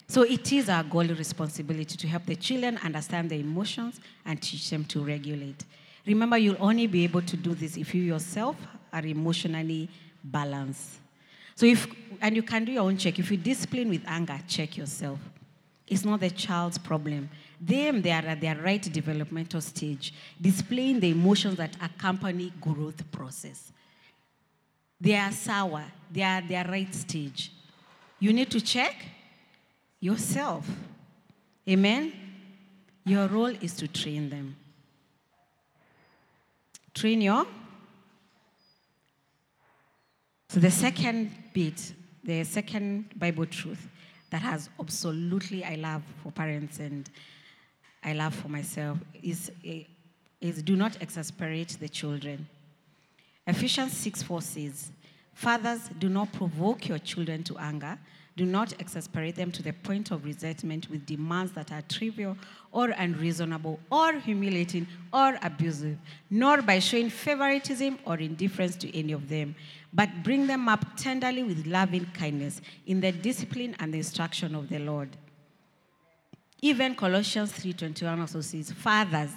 [0.09, 4.69] So it is our goal responsibility to help the children understand their emotions and teach
[4.69, 5.65] them to regulate.
[6.05, 8.57] Remember, you'll only be able to do this if you yourself
[8.93, 9.89] are emotionally
[10.25, 10.99] balanced.
[11.55, 11.87] So if,
[12.21, 13.19] and you can do your own check.
[13.19, 15.19] If you discipline with anger, check yourself.
[15.87, 17.29] It's not the child's problem.
[17.61, 23.73] Them, they are at their right developmental stage, displaying the emotions that accompany growth process.
[25.01, 25.85] They are sour.
[26.11, 27.53] They are at their right stage.
[28.19, 28.95] You need to check
[30.01, 30.69] yourself.
[31.69, 32.13] Amen?
[33.05, 34.57] Your role is to train them.
[36.95, 37.47] Train your
[40.53, 43.89] so, the second bit, the second Bible truth
[44.29, 47.09] that has absolutely I love for parents and
[48.05, 49.51] I love for myself is,
[50.43, 52.47] is do not exasperate the children.
[53.47, 54.91] Ephesians 6 4 says,
[55.33, 57.99] Fathers, do not provoke your children to anger.
[58.37, 62.37] Do not exasperate them to the point of resentment with demands that are trivial
[62.71, 65.99] or unreasonable or humiliating or abusive,
[66.31, 69.55] nor by showing favoritism or indifference to any of them,
[69.93, 74.69] but bring them up tenderly with loving kindness in the discipline and the instruction of
[74.69, 75.11] the Lord.
[76.61, 79.33] Even Colossians 3:21 also says, "Fathers,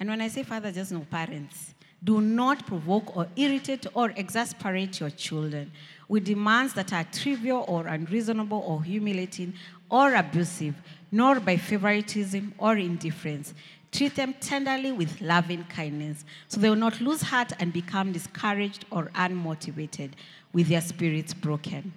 [0.00, 4.98] and when I say fathers, just no parents, do not provoke or irritate or exasperate
[4.98, 5.70] your children
[6.08, 9.54] with demands that are trivial or unreasonable or humiliating
[9.88, 10.74] or abusive,
[11.12, 13.54] nor by favoritism or indifference.
[13.92, 18.86] Treat them tenderly with loving kindness, so they will not lose heart and become discouraged
[18.90, 20.12] or unmotivated
[20.52, 21.92] with their spirits broken.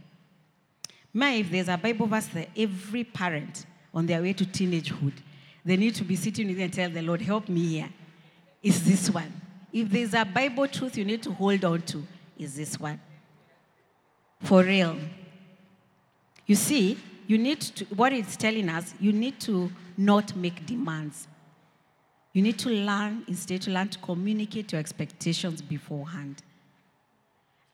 [1.13, 5.13] Man, if there's a Bible verse that every parent on their way to teenagehood,
[5.63, 7.89] they need to be sitting with and tell the Lord, help me here,
[8.62, 9.31] is this one.
[9.71, 12.05] If there's a Bible truth you need to hold on to,
[12.38, 12.99] is this one.
[14.43, 14.97] For real.
[16.45, 21.29] You see, you need to, what it's telling us, you need to not make demands.
[22.35, 26.43] You need to learn, instead, to learn to communicate your expectations beforehand.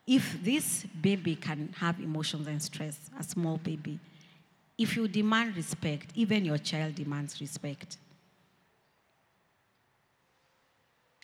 [0.06, 3.97] If this baby can have emotions and stress, a small baby,
[4.78, 7.97] if you demand respect, even your child demands respect.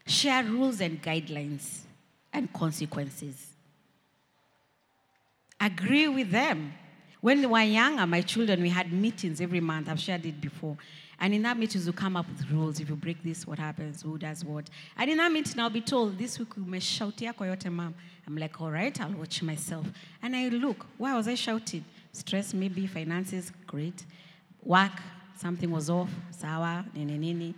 [0.07, 1.81] Share rules and guidelines
[2.33, 3.49] and consequences.
[5.61, 6.73] Agree with them.
[7.21, 9.89] When they were younger, my children, we had meetings every month.
[9.89, 10.75] I've shared it before.
[11.19, 12.79] And in that meeting, we come up with rules.
[12.79, 14.03] If you break this, what happens?
[14.03, 14.69] Who does what?
[14.97, 16.49] And in that meeting, I'll be told, this week
[16.79, 17.95] shout here, Coyote Mom.
[18.27, 19.87] I'm like, all right, I'll watch myself.
[20.21, 21.83] And I look, why was I shouting?
[22.11, 24.03] Stress, maybe, finances, great.
[24.63, 24.91] Work,
[25.37, 27.55] something was off, sawa, nini, nini.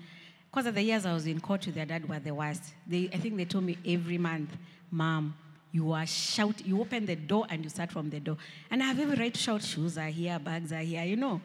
[0.49, 2.63] Because of the years I was in court with their dad were the worst.
[2.87, 4.55] They, I think they told me every month,
[4.89, 5.35] Mom,
[5.71, 6.65] you are shout.
[6.65, 8.37] You open the door and you start from the door.
[8.71, 9.63] And I have every right to shout.
[9.63, 11.41] Shoes are here, bags are here, you know.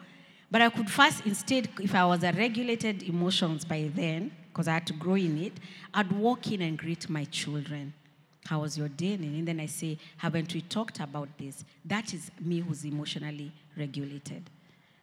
[0.51, 4.75] But I could first, instead, if I was a regulated emotions by then, because I
[4.75, 5.53] had to grow in it,
[5.93, 7.93] I'd walk in and greet my children.
[8.45, 9.15] How was your day?
[9.15, 11.65] And then I say, haven't we talked about this?
[11.83, 14.49] That is me who's emotionally regulated,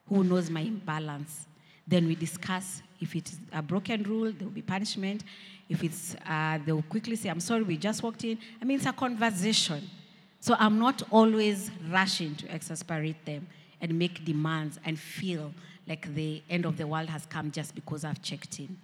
[0.08, 1.46] who knows my imbalance.
[1.86, 5.24] Then we discuss if it's a broken rule, there will be punishment.
[5.68, 8.38] If it's, uh, they will quickly say, I'm sorry, we just walked in.
[8.60, 9.90] I mean, it's a conversation.
[10.38, 13.46] So I'm not always rushing to exasperate them
[13.82, 15.52] and make demands and feel
[15.86, 18.78] like the end of the world has come just because I've checked in.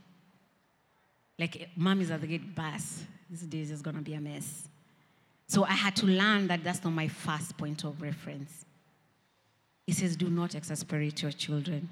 [1.38, 3.04] Like, mom is at the gate, bus.
[3.30, 4.68] This day is just going to be a mess.
[5.46, 8.64] So I had to learn that that's not my first point of reference.
[9.86, 11.88] It says, do not exasperate your children.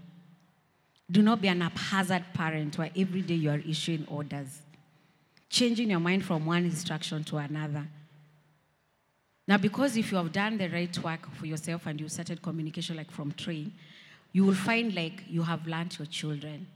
[1.10, 4.62] Do not be an haphazard parent where every day you are issuing orders,
[5.48, 7.86] changing your mind from one instruction to another.
[9.48, 12.96] Now, because if you have done the right work for yourself and you started communication
[12.96, 13.72] like from train,
[14.32, 16.66] you will find like you have learned your children.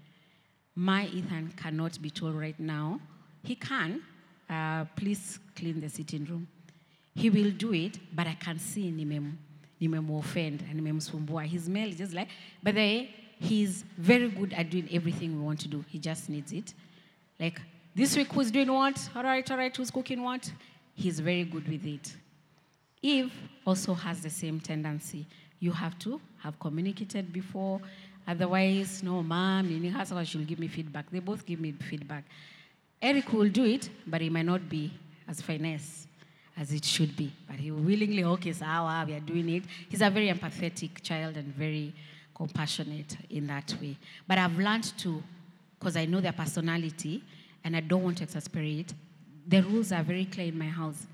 [0.77, 3.01] My Ethan cannot be told right now.
[3.43, 4.03] He can.
[4.49, 6.47] Uh, please clean the sitting room.
[7.15, 9.33] He will do it, but I can see nimem,
[9.81, 11.47] nimem offend and nimemsumbua.
[11.47, 12.29] His mail is just like,
[12.63, 13.09] but the
[13.41, 15.85] he's very good at doing everything we want to do.
[15.89, 16.73] He just needs it.
[17.39, 17.61] Like
[17.95, 19.09] this week, who's doing what?
[19.17, 20.51] All right, all right, who's cooking what?
[20.95, 22.15] He's very good with it.
[23.03, 23.33] Eve
[23.67, 25.27] also has the same tendency.
[25.59, 27.81] You have to have communicated before.
[28.27, 31.11] Otherwise, no, mom, Nini Hasaka, she'll give me feedback.
[31.11, 32.25] They both give me feedback.
[33.01, 34.93] Eric will do it, but he might not be
[35.27, 36.07] as finesse
[36.57, 37.33] as it should be.
[37.49, 39.65] But he will willingly, okay, so ah, we are doing it.
[39.89, 41.95] He's a very empathetic child and very
[42.35, 43.97] compassionate in that way.
[44.27, 45.23] But I've learned to,
[45.79, 47.23] because I know their personality
[47.65, 48.93] and I don't want to exasperate,
[49.47, 51.07] the rules are very clear in my house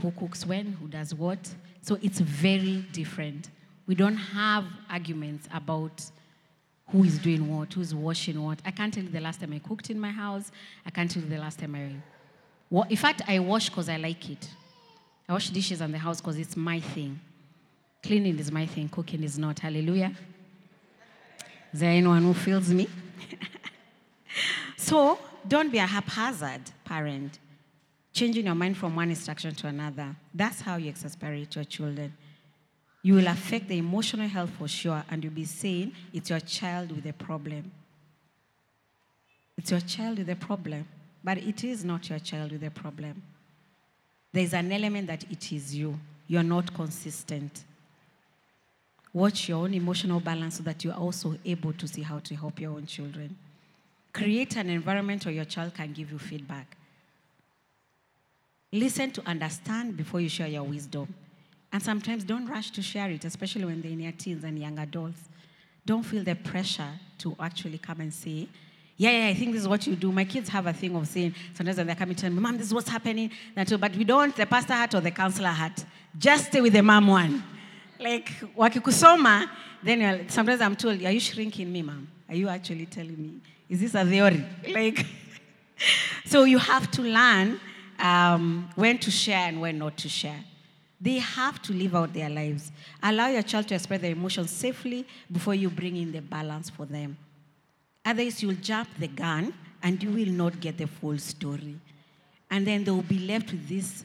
[0.00, 1.38] who cooks when, who does what.
[1.82, 3.50] So it's very different.
[3.86, 6.04] We don't have arguments about
[6.90, 8.58] who is doing what, who's washing what.
[8.64, 10.50] I can't tell you the last time I cooked in my house.
[10.84, 11.90] I can't tell you the last time I.
[12.70, 14.48] Well, in fact, I wash because I like it.
[15.28, 17.18] I wash dishes in the house because it's my thing.
[18.02, 19.58] Cleaning is my thing, cooking is not.
[19.58, 20.12] Hallelujah.
[21.72, 22.88] Is there anyone who feels me?
[24.76, 27.38] so don't be a haphazard parent
[28.16, 30.16] changing your mind from one instruction to another.
[30.34, 32.14] That's how you exasperate your children.
[33.02, 36.92] You will affect the emotional health for sure, and you'll be saying it's your child
[36.92, 37.70] with a problem.
[39.58, 40.88] It's your child with a problem,
[41.22, 43.22] but it is not your child with a problem.
[44.32, 45.98] There's an element that it is you.
[46.26, 47.64] You're not consistent.
[49.12, 52.60] Watch your own emotional balance so that you're also able to see how to help
[52.60, 53.36] your own children.
[54.14, 56.75] Create an environment where your child can give you feedback.
[58.76, 61.12] Listen to understand before you share your wisdom.
[61.72, 64.78] And sometimes don't rush to share it, especially when they're in your teens and young
[64.78, 65.20] adults.
[65.84, 68.48] Don't feel the pressure to actually come and say,
[68.98, 70.12] yeah, yeah, I think this is what you do.
[70.12, 72.58] My kids have a thing of saying, sometimes when they come and tell me, Mom,
[72.58, 73.30] this is what's happening.
[73.54, 75.84] But we don't the pastor hat or the counselor hat.
[76.18, 77.42] Just stay with the mom one.
[77.98, 79.48] Like, wakikusoma,
[79.82, 82.08] then sometimes I'm told, are you shrinking me, mom?
[82.28, 83.40] Are you actually telling me?
[83.68, 84.44] Is this a theory?
[84.68, 85.06] Like,
[86.26, 87.60] so you have to learn
[87.98, 90.44] um, when to share and when not to share.
[91.00, 92.72] They have to live out their lives.
[93.02, 96.86] Allow your child to express their emotions safely before you bring in the balance for
[96.86, 97.18] them.
[98.04, 101.76] Otherwise, you'll jump the gun and you will not get the full story.
[102.50, 104.04] And then they will be left with this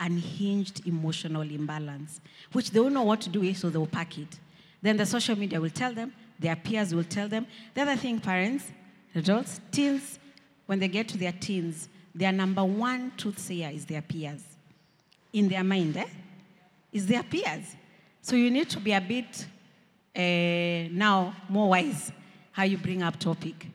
[0.00, 2.20] unhinged emotional imbalance,
[2.52, 4.38] which they won't know what to do with, so they'll pack it.
[4.82, 7.46] Then the social media will tell them, their peers will tell them.
[7.74, 8.72] The other thing, parents,
[9.14, 10.18] adults, teens,
[10.66, 14.42] when they get to their teens, their number one truth sayer is their peers.
[15.32, 16.06] In their mind, eh?
[16.92, 17.76] Is their peers.
[18.22, 19.46] So you need to be a bit
[20.16, 22.12] uh, now more wise
[22.52, 23.66] how you bring up topic.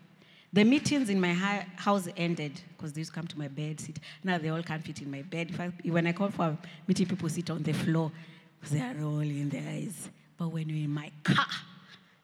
[0.51, 3.99] The meetings in my house ended because they used to come to my bed, sit.
[4.23, 5.53] Now they all can't fit in my bed.
[5.59, 8.11] I, when I call for a meeting, people sit on the floor
[8.59, 10.09] because they are rolling their eyes.
[10.37, 11.45] But when you're in my car,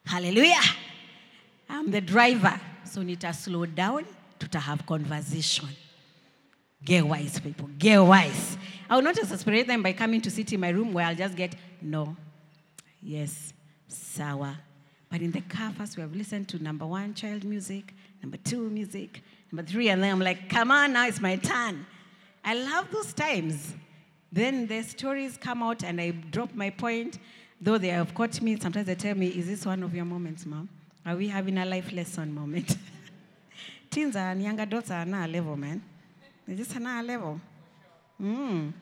[0.06, 0.64] hallelujah,
[1.70, 2.60] I'm the driver.
[2.86, 4.06] So need to slow down
[4.40, 5.70] to have conversation.
[6.86, 7.68] Get wise, people.
[7.80, 8.58] Get wise.
[8.88, 11.16] I will not just exasperate them by coming to sit in my room where I'll
[11.16, 12.16] just get no,
[13.02, 13.54] yes,
[13.88, 14.56] sour.
[15.10, 18.70] But in the car, first we have listened to number one, child music, number two,
[18.70, 21.86] music, number three, and then I'm like, come on, now it's my turn.
[22.44, 23.74] I love those times.
[24.32, 27.18] Then the stories come out and I drop my point,
[27.60, 28.60] though they have caught me.
[28.60, 30.70] Sometimes they tell me, is this one of your moments, mom?
[31.04, 32.78] Are we having a life lesson moment?
[33.90, 35.82] Teens and young adults are now level, man.
[36.48, 37.42] They're just another level.
[38.22, 38.74] Mm.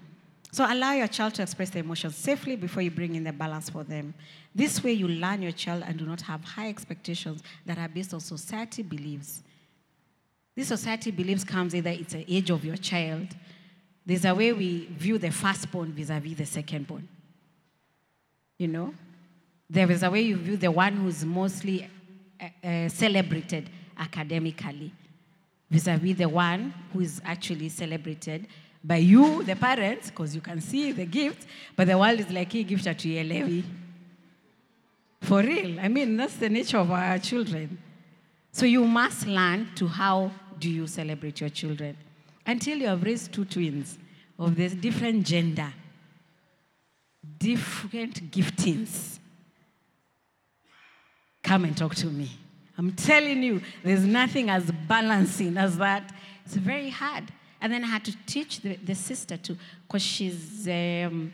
[0.52, 3.70] So allow your child to express their emotions safely before you bring in the balance
[3.70, 4.14] for them.
[4.54, 8.14] This way, you learn your child and do not have high expectations that are based
[8.14, 9.42] on society beliefs.
[10.56, 13.30] This society beliefs comes either it's the age of your child.
[14.06, 17.04] There's a way we view the firstborn vis-a-vis the secondborn.
[18.60, 18.94] You know,
[19.68, 21.90] there is a way you view the one who's mostly
[22.40, 24.94] uh, uh, celebrated academically
[25.74, 28.48] vis-a-vis the one who is actually celebrated
[28.84, 32.52] by you, the parents, because you can see the gift, but the world is like,
[32.52, 33.66] he gift to Levi.
[35.22, 35.80] For real.
[35.80, 37.80] I mean, that's the nature of our children.
[38.52, 41.98] So you must learn to how do you celebrate your children.
[42.46, 43.98] Until you have raised two twins
[44.38, 45.74] of this different gender,
[47.40, 49.18] different giftings.
[51.42, 52.30] Come and talk to me.
[52.78, 56.14] I'm telling you, there's nothing as balancing as that.
[56.46, 57.26] It's very hard.
[57.62, 59.58] And then I had to teach the, the sister to,
[59.88, 61.34] because she's um,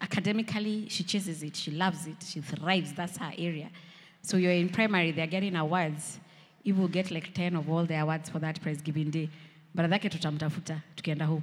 [0.00, 3.70] academically, she chases it, she loves it, she thrives, that's her area.
[4.22, 6.20] So you're in primary, they're getting awards.
[6.62, 9.28] You will get like 10 of all the awards for that prize giving day.
[9.74, 11.42] But that tutamtafuta, tukienda home.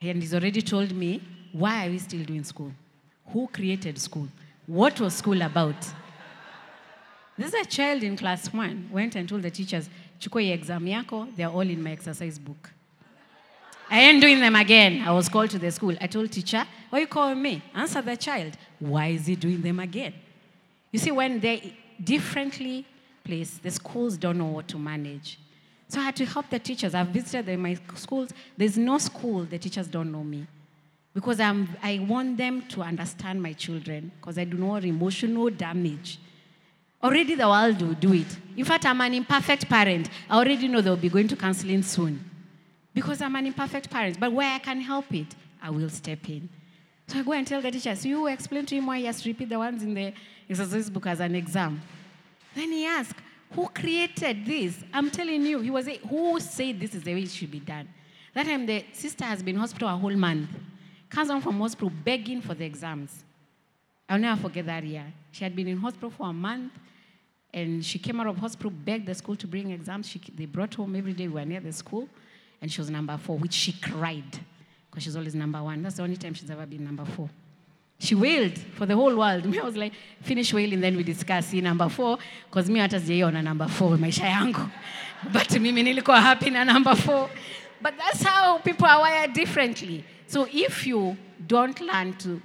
[0.00, 1.22] And he's already told me,
[1.52, 2.72] why are we still doing school?
[3.28, 4.26] Who created school?
[4.66, 5.76] What was school about?
[7.38, 9.88] This is a child in class one went and told the teachers,
[10.20, 12.70] chukua exam yako, they're all in my exercise book.
[13.90, 15.02] I ain't doing them again.
[15.06, 15.94] I was called to the school.
[16.00, 17.62] I told teacher, why you calling me?
[17.74, 18.56] Answer the child.
[18.78, 20.14] Why is he doing them again?
[20.90, 21.60] You see, when they're
[22.02, 22.86] differently
[23.22, 25.38] placed, the schools don't know what to manage.
[25.88, 26.94] So I had to help the teachers.
[26.94, 28.30] I've visited my schools.
[28.56, 30.46] There's no school the teachers don't know me.
[31.12, 36.18] Because I'm, I want them to understand my children because I do not emotional damage.
[37.02, 38.36] Already the world will do it.
[38.56, 40.08] In fact, I'm an imperfect parent.
[40.30, 42.24] I already know they'll be going to counseling soon.
[42.94, 44.20] Because I'm an imperfect parent.
[44.20, 46.48] But where I can help it, I will step in.
[47.08, 49.20] So I go and tell the teacher, so you explain to him why he has
[49.22, 50.12] to repeat the ones in the
[50.48, 51.82] exercise book as an exam.
[52.54, 53.16] Then he asked,
[53.50, 54.78] who created this?
[54.92, 57.60] I'm telling you, he was a, who said this is the way it should be
[57.60, 57.88] done.
[58.34, 60.48] That time the sister has been hospital a whole month.
[61.10, 63.24] Comes home from hospital begging for the exams.
[64.08, 65.04] I'll never forget that year.
[65.32, 66.72] She had been in hospital for a month.
[67.54, 70.08] And she came out of hospital, begged the school to bring exams.
[70.08, 71.28] She, they brought home every day.
[71.28, 72.08] We were near the school.
[72.60, 74.38] And she was number four, which she cried
[74.92, 75.82] because she's always number one.
[75.82, 77.28] That's the only time she's ever been number four.
[77.98, 79.44] She wailed for the whole world.
[79.50, 81.46] Me, I was like, finish wailing, then we discuss.
[81.46, 82.18] See, number four,
[82.50, 84.70] because me hata sijaiona number four maisha yangu.
[85.32, 87.30] But mimi nilikuwa happy na number four.
[87.80, 90.04] But that's how people are wired differently.
[90.26, 92.42] So if you don't learn to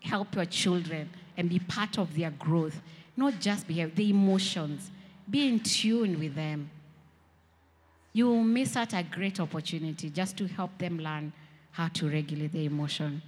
[0.00, 2.80] help your children and be part of their growth,
[3.18, 4.92] not just behavior, the emotions.
[5.28, 6.70] Be in tune with them.
[8.12, 11.32] You will miss out a great opportunity just to help them learn
[11.72, 13.20] how to regulate their emotion.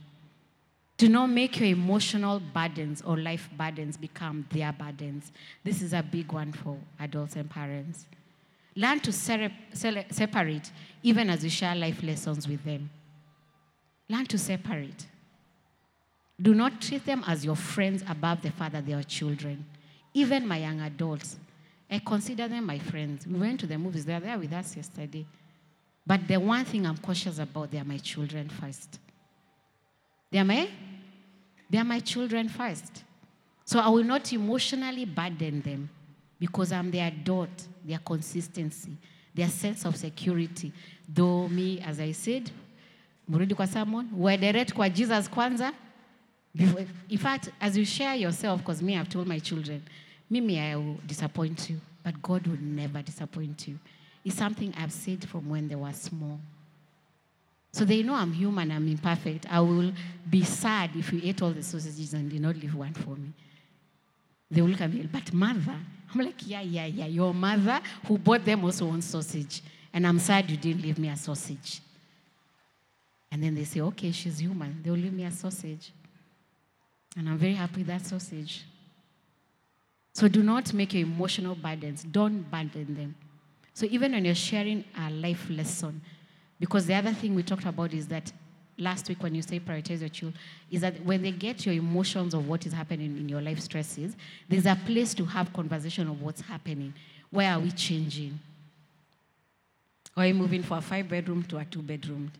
[0.97, 5.33] Do not make your emotional burdens or life burdens become their burdens.
[5.65, 8.07] This is a big one for adults and parents.
[8.77, 10.71] Learn to separate
[11.03, 12.91] even as you share life lessons with them.
[14.09, 15.07] Learn to separate.
[16.41, 19.67] Do not treat them as your friends above the fact that they are children.
[20.13, 21.37] Even my young adults,
[21.91, 23.27] I consider them my friends.
[23.27, 25.27] We went to the movies, they were there with us yesterday.
[26.07, 28.99] But the one thing I'm cautious about, they are my children first.
[30.31, 30.69] They are my,
[31.69, 33.05] they are my children first.
[33.65, 35.89] So I will not emotionally burden them
[36.39, 38.97] because I'm their adult, their consistency,
[39.35, 40.73] their sense of security.
[41.09, 42.51] Though me, as I said,
[43.31, 45.73] murudi kwa samon we're direct kwa Jesus kwanza.
[46.59, 49.83] In fact, as you share yourself, because me, I've told my children,
[50.29, 53.79] Mimi, I will disappoint you, but God will never disappoint you.
[54.25, 56.39] It's something I've said from when they were small.
[57.73, 59.47] So they know I'm human, I'm imperfect.
[59.51, 59.93] I will
[60.29, 63.33] be sad if you ate all the sausages and did not leave one for me.
[64.51, 65.77] They will look at me, but mother,
[66.13, 67.07] I'm like, yeah, yeah, yeah.
[67.07, 69.63] Your mother who bought them also wants sausage.
[69.93, 71.81] And I'm sad you didn't leave me a sausage.
[73.31, 74.81] And then they say, okay, she's human.
[74.83, 75.93] They'll leave me a sausage.
[77.17, 78.65] And I'm very happy with that sausage.
[80.13, 83.15] So do not make your emotional burdens, don't burden them.
[83.75, 86.01] So even when you're sharing a life lesson,
[86.59, 88.33] because the other thing we talked about is that
[88.77, 90.39] last week when you say prioritize your children,
[90.71, 94.17] is that when they get your emotions of what is happening in your life stresses,
[94.49, 96.93] there's a place to have conversation of what's happening.
[97.31, 98.39] Where are we changing?
[100.17, 102.33] Are you moving from a five bedroom to a two bedroom?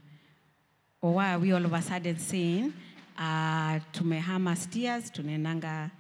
[1.01, 2.75] Or why are we all of a sudden saying,
[3.19, 5.91] uh, tumehama stairs, tunaendanga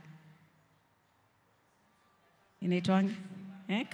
[2.61, 3.13] inaitwanga
[3.69, 3.85] eh?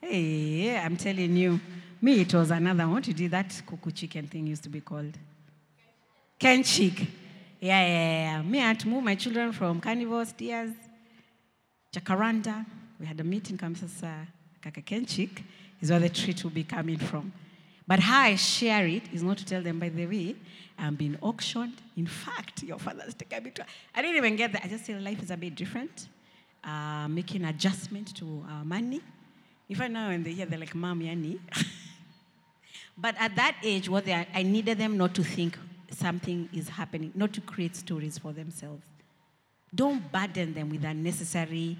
[0.00, 1.58] Hey, I'm telling you,
[2.02, 3.02] me it was another one.
[3.06, 5.16] You did that kuku chicken thing used to be called?
[6.38, 7.06] Kenchik.
[7.60, 8.42] Yeah, yeah, yeah.
[8.42, 10.72] Me, I had to move my children from Carnival Steers,
[11.90, 12.66] Jacaranda.
[13.00, 14.26] We had a meeting, Kamsasa,
[14.60, 15.42] Kaka Kenchik
[15.80, 17.32] is where the treat will be coming from.
[17.86, 20.36] But how I share it is not to tell them, by the way,
[20.78, 21.80] I'm being auctioned.
[21.96, 23.64] In fact, your father's taking me to.
[23.94, 24.62] I didn't even get that.
[24.64, 26.08] I just say life is a bit different.
[26.62, 29.00] Uh, making adjustment to our money.
[29.68, 31.38] If I know when they hear, they're like, Mom, yani.
[32.96, 35.58] But at that age, what they are, I needed them not to think
[35.90, 38.82] something is happening, not to create stories for themselves.
[39.74, 41.76] Don't burden them with unnecessary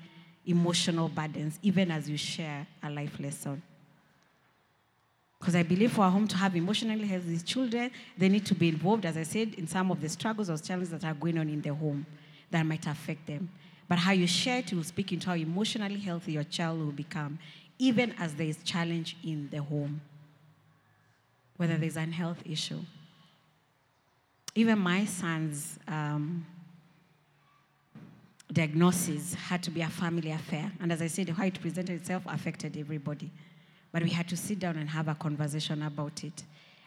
[0.46, 3.62] emotional burdens, even as you share a life lesson.
[5.44, 8.70] Because I believe for a home to have emotionally healthy children, they need to be
[8.70, 11.50] involved, as I said, in some of the struggles or challenges that are going on
[11.50, 12.06] in the home
[12.50, 13.50] that might affect them.
[13.86, 17.38] But how you share it will speak into how emotionally healthy your child will become,
[17.78, 20.00] even as there is challenge in the home,
[21.58, 22.80] whether there's an health issue.
[24.54, 26.46] Even my son's um,
[28.50, 30.72] diagnosis had to be a family affair.
[30.80, 33.30] And as I said, how it presented itself affected everybody.
[33.94, 36.42] But we had to sit down and have a conversation about it.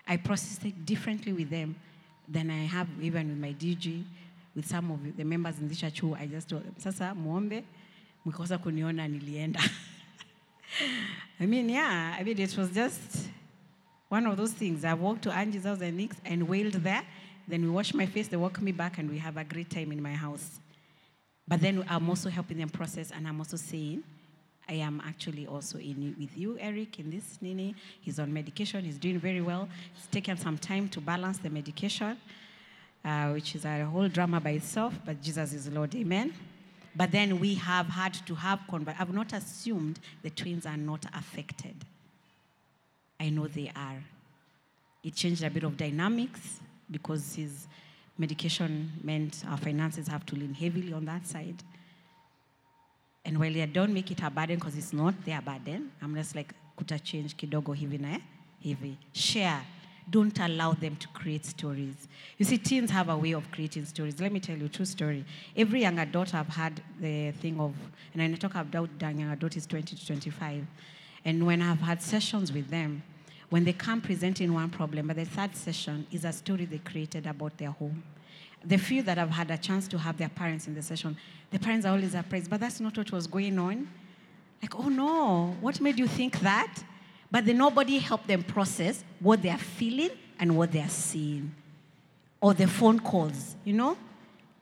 [0.05, 1.78] I processed it differently with them
[2.28, 4.03] than I have even with my DG,
[4.53, 7.64] with some of the members in this church who I just told them, sasa muombe,
[8.26, 9.58] mkikosa kuniona nilienda.
[11.39, 13.30] I mean, yeah, I mean, it was just
[14.10, 14.84] one of those things.
[14.84, 17.03] I walked to Angie's house and Nick's and wailed there.
[17.47, 19.93] Then we wash my face, they walk me back, and we have a great time
[19.93, 20.60] in my house.
[21.47, 24.03] But then I'm also helping them process, and I'm also saying,
[24.70, 27.76] I am actually also in with you, Eric, in this Nini.
[28.01, 29.70] He's on medication, he's doing very well.
[29.95, 32.18] It's taken some time to balance the medication,
[33.05, 36.34] uh, which is a whole drama by itself, but Jesus is Lord, amen.
[36.95, 38.59] But then we have had to have
[38.99, 41.76] I've not assumed the twins are not affected.
[43.20, 44.03] I know they are.
[45.03, 46.59] It changed a bit of dynamics
[46.89, 47.68] because his
[48.18, 51.63] medication meant our finances have to lean heavily on that side.
[53.28, 56.34] And while I don't make it a burden because it's not their burden, I'm just
[56.34, 58.19] like, kuta change kidogo hivi na
[58.63, 58.95] hivi.
[59.11, 59.61] Share.
[60.09, 62.07] Don't allow them to create stories.
[62.38, 64.21] You see, teens have a way of creating stories.
[64.21, 65.25] Let me tell you a true story.
[65.57, 67.75] Every young adult I've had the thing of,
[68.13, 70.65] and when I talk about young adult is 20 to 25.
[71.25, 73.03] And when I've had sessions with them,
[73.49, 77.28] when they come presenting one problem, but the third session is a story they created
[77.28, 78.03] about their home.
[78.66, 81.16] The few that have had a chance to have their parents in the session,
[81.51, 83.88] the parents are always surprised, but that's not what was going on.
[84.62, 86.84] Like, oh no, what made you think that?
[87.30, 91.53] But then nobody helped them process what they are feeling and what they are seeing.
[92.41, 93.97] Or the phone calls, you know?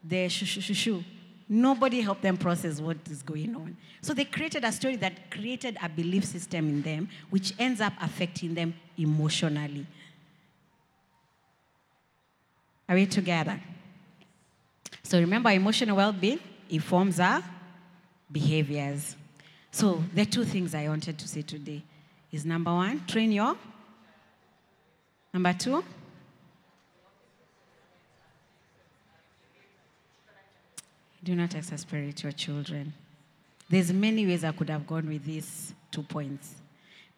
[0.04, 1.04] The shoo shoo shoo shoo.
[1.48, 3.76] Nobody helped them process what is going on.
[4.00, 7.92] So they created a story that created a belief system in them, which ends up
[8.00, 9.86] affecting them emotionally.
[12.88, 13.60] Are we together?
[15.06, 17.40] So remember, emotional well being informs our
[18.32, 19.14] behaviors.
[19.70, 21.84] So the two things I wanted to say today
[22.32, 23.56] is number one, train your.
[25.32, 25.84] Number two,
[31.22, 32.92] do not exasperate your children.
[33.70, 36.56] There's many ways I could have gone with these two points.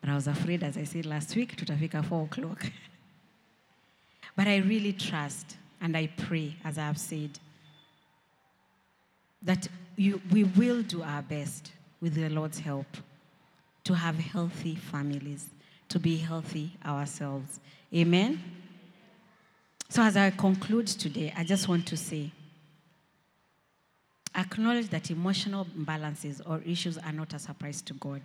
[0.03, 2.67] But I was afraid, as I said last week, tutafika four o'clock.
[4.37, 7.39] but I really trust and I pray, as I have said,
[9.43, 12.87] that you, we will do our best with the Lord's help
[13.85, 15.49] to have healthy families,
[15.89, 17.61] to be healthy ourselves.
[17.95, 18.41] Amen?
[19.89, 22.31] So, as I conclude today, I just want to say
[24.35, 28.21] acknowledge that emotional imbalances or issues are not a surprise to God.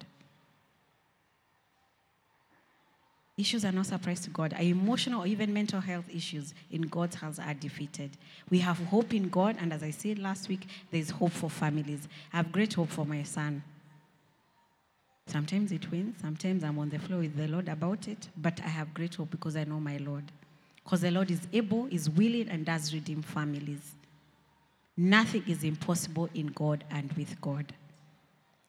[3.35, 4.53] Issues are not surprise to God.
[4.53, 8.11] Our emotional or even mental health issues in God's hands are defeated.
[8.49, 12.07] We have hope in God, and as I said last week, there's hope for families.
[12.31, 13.63] I have great hope for my son.
[15.25, 18.67] Sometimes it wins, sometimes I'm on the floor with the Lord about it, but I
[18.67, 20.25] have great hope because I know my Lord.
[20.83, 23.95] Because the Lord is able, is willing, and does redeem families.
[24.95, 27.73] Nothing is impossible in God and with God.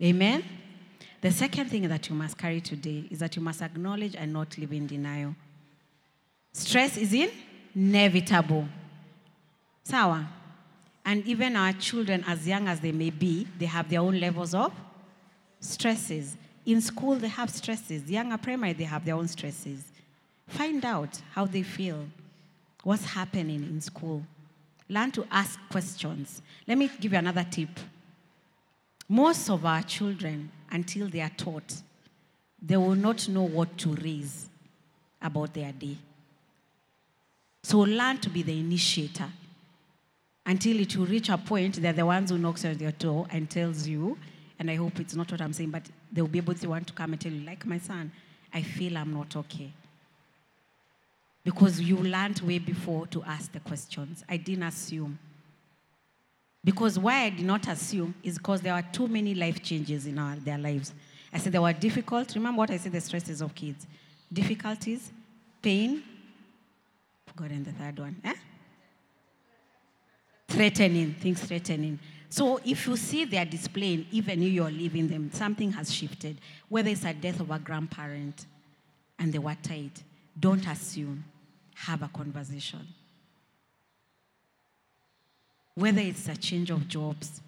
[0.02, 0.42] Amen?
[1.20, 4.56] The second thing that you must carry today is that you must acknowledge and not
[4.58, 5.34] live in denial.
[6.52, 7.14] Stress is
[7.74, 8.68] inevitable.
[9.82, 10.28] Sawa.
[11.04, 14.54] And even our children, as young as they may be, they have their own levels
[14.54, 14.72] of
[15.60, 16.36] stresses.
[16.64, 18.10] In school, they have stresses.
[18.10, 19.84] Younger primary, they have their own stresses.
[20.48, 22.06] Find out how they feel,
[22.82, 24.22] what's happening in school.
[24.88, 26.42] Learn to ask questions.
[26.66, 27.70] Let me give you another tip.
[29.08, 31.72] Most of our children, until they are taught,
[32.60, 34.48] they will not know what to raise
[35.22, 35.96] about their day.
[37.62, 39.30] So learn to be the initiator
[40.44, 43.48] until it will reach a point they're the ones who knocks on your door and
[43.48, 44.18] tells you,
[44.58, 46.92] and I hope it's not what I'm saying, but they'll be able to want to
[46.92, 48.10] come and tell you, like my son,
[48.52, 49.72] I feel I'm not okay.
[51.44, 54.24] Because you learned way before to ask the questions.
[54.28, 55.18] I didn't assume.
[56.64, 60.18] Because why I did not assume is because there were too many life changes in
[60.18, 60.94] our, their lives.
[61.32, 62.34] I said they were difficult.
[62.34, 63.86] Remember what I said the stresses of kids?
[64.32, 65.12] Difficulties,
[65.60, 66.02] pain,
[67.26, 68.16] forgotten the third one.
[68.24, 68.34] Eh?
[70.48, 71.98] Threatening, things threatening.
[72.30, 76.38] So if you see they are displaying, even if you're leaving them, something has shifted.
[76.68, 78.46] Whether it's a death of a grandparent
[79.18, 80.02] and they were tight,
[80.38, 81.24] don't assume.
[81.76, 82.86] Have a conversation
[85.76, 87.40] whether it's a change of jobs,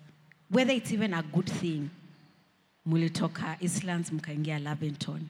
[0.50, 1.90] whether it's even a good thing.
[2.88, 5.28] Mulitoka Eastlands mkaingia Lavington,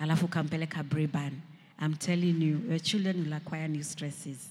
[0.00, 1.32] alafu kampeleka Braeburn.
[1.80, 4.48] I'm telling you, your children will acquire new stresses.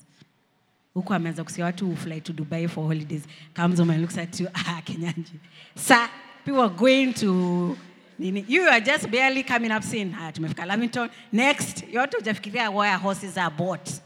[0.95, 3.23] Huko ameanza kusikia watu fly to Dubai for holidays.
[3.53, 5.39] Comes home and looks at you, ah, Kenyanji.
[5.75, 6.09] Sir,
[6.45, 7.77] people are going to
[8.19, 8.45] nini.
[8.47, 11.09] You are just barely coming up saying, ah, tumefika Lavington.
[11.31, 13.99] Next, yote hujafikiria where horses are bought.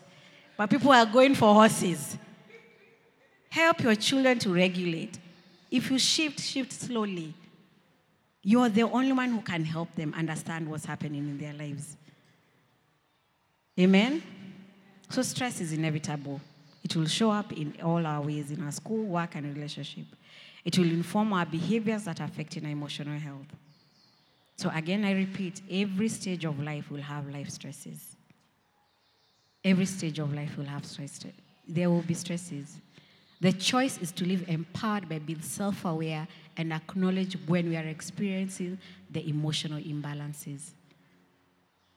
[0.57, 2.17] But people are going for horses.
[3.49, 5.17] Help your children to regulate.
[5.71, 7.33] If you shift, shift slowly.
[8.41, 11.97] You're the only one who can help them understand what's happening in their lives.
[13.79, 14.23] Amen?
[15.09, 16.39] So, stress is inevitable.
[16.83, 20.05] It will show up in all our ways in our school, work, and relationship.
[20.63, 23.47] It will inform our behaviors that affect our emotional health.
[24.55, 28.15] So, again, I repeat every stage of life will have life stresses.
[29.63, 31.25] Every stage of life will have stress.
[31.67, 32.77] There will be stresses.
[33.41, 36.27] The choice is to live empowered by being self aware
[36.57, 38.77] and acknowledge when we are experiencing
[39.09, 40.71] the emotional imbalances.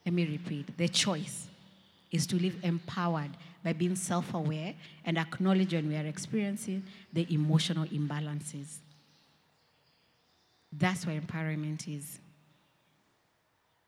[0.07, 1.49] Let me repeat the choice
[2.13, 3.31] is to live empowered
[3.65, 4.75] by being self aware
[5.05, 8.79] and acknowledge when we are experiencing the emotional imbalances.
[10.73, 12.21] That's what empowerment is.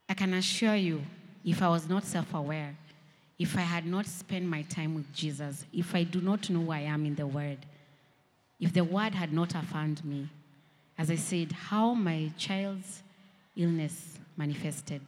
[0.09, 1.03] I can assure you,
[1.45, 2.77] if I was not self aware,
[3.39, 6.71] if I had not spent my time with Jesus, if I do not know who
[6.71, 7.59] I am in the Word,
[8.61, 10.29] if the Word had not affirmed me,
[10.97, 13.03] as I said, how my child's
[13.57, 15.03] illness manifested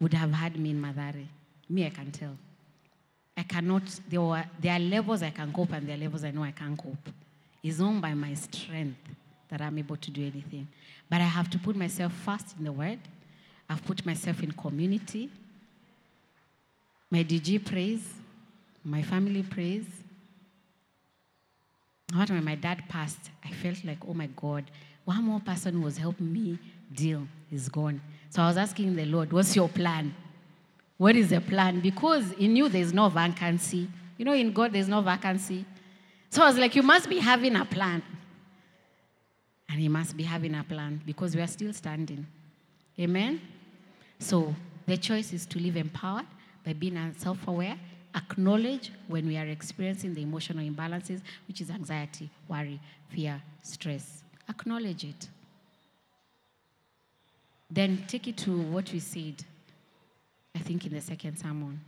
[0.00, 1.26] would have had me in Mathare.
[1.68, 2.36] Me, I can tell.
[3.36, 6.30] I cannot, there, were, there are levels I can cope and there are levels I
[6.30, 7.08] know I can't cope.
[7.62, 8.98] It's not by my strength
[9.48, 10.68] that I'm able to do anything.
[11.08, 12.98] But I have to put myself first in the Word.
[13.68, 15.30] I've put myself in community.
[17.10, 18.02] My DG prays,
[18.84, 19.84] my family prays.
[22.12, 24.64] What when my dad passed, I felt like, oh my God,
[25.04, 26.58] one more person who was helping me
[26.94, 28.00] deal is gone.
[28.30, 30.14] So I was asking the Lord, what's your plan?
[30.98, 31.80] What is the plan?
[31.80, 33.88] Because in you there's no vacancy.
[34.16, 35.64] You know, in God, there's no vacancy.
[36.30, 38.02] So I was like, You must be having a plan.
[39.68, 42.26] And He must be having a plan because we are still standing.
[42.98, 43.40] Amen?
[44.18, 44.54] So
[44.86, 46.26] the choice is to live empowered
[46.68, 47.78] by being self aware,
[48.14, 54.22] acknowledge when we are experiencing the emotional imbalances, which is anxiety, worry, fear, stress.
[54.50, 55.28] Acknowledge it.
[57.70, 59.42] Then take it to what we said,
[60.54, 61.80] I think, in the second sermon.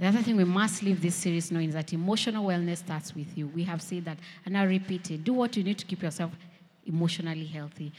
[0.00, 3.38] The other thing we must leave this series knowing is that emotional wellness starts with
[3.38, 3.46] you.
[3.46, 5.22] We have said that, and I repeat it.
[5.22, 6.32] Do what you need to keep yourself
[6.84, 7.92] emotionally healthy.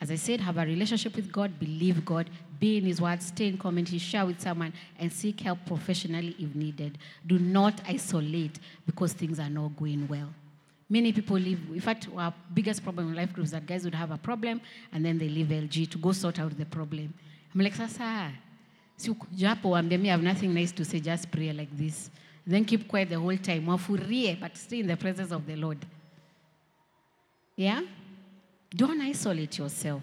[0.00, 3.48] As I said, have a relationship with God, believe God, be in His Word, stay
[3.48, 6.96] in community, share with someone, and seek help professionally if needed.
[7.26, 10.30] Do not isolate because things are not going well.
[10.88, 11.60] Many people leave.
[11.70, 14.60] In fact, our biggest problem in life groups that guys would have a problem
[14.92, 17.14] and then they leave LG to go sort out the problem.
[17.54, 18.32] I'm like, Sasa,
[18.98, 22.10] japo I have nothing nice to say, just pray like this.
[22.46, 23.66] Then keep quiet the whole time.
[23.66, 25.78] But stay in the presence of the Lord.
[27.54, 27.82] Yeah?
[28.74, 30.02] Don't isolate yourself.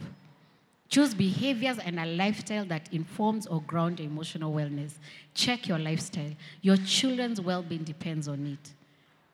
[0.89, 4.93] Choose behaviors and a lifestyle that informs or grounds emotional wellness.
[5.33, 6.31] Check your lifestyle.
[6.61, 8.73] Your children's well being depends on it.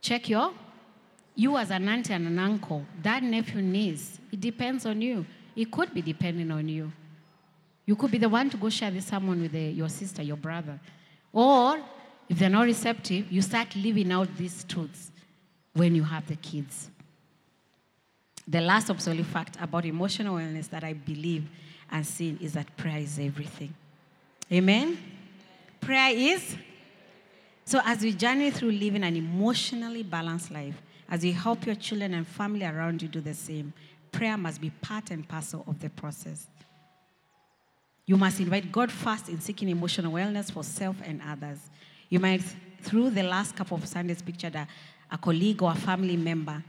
[0.01, 0.51] Check your
[1.35, 5.25] you as an auntie and an uncle, that nephew niece, it depends on you.
[5.55, 6.91] It could be depending on you.
[7.85, 10.37] You could be the one to go share this someone with the, your sister, your
[10.37, 10.79] brother.
[11.31, 11.79] Or
[12.29, 15.11] if they're not receptive, you start living out these truths
[15.73, 16.89] when you have the kids.
[18.47, 21.47] The last absolute fact about emotional wellness that I believe
[21.91, 23.73] and see is that prayer is everything.
[24.51, 24.97] Amen?
[25.79, 26.55] Prayer is.
[27.65, 32.13] So, as we journey through living an emotionally balanced life, as you help your children
[32.13, 33.73] and family around you do the same,
[34.11, 36.47] prayer must be part and parcel of the process.
[38.05, 41.59] You must invite God first in seeking emotional wellness for self and others.
[42.09, 42.43] You might,
[42.81, 44.67] through the last couple of Sundays, picture a,
[45.09, 46.61] a colleague or a family member,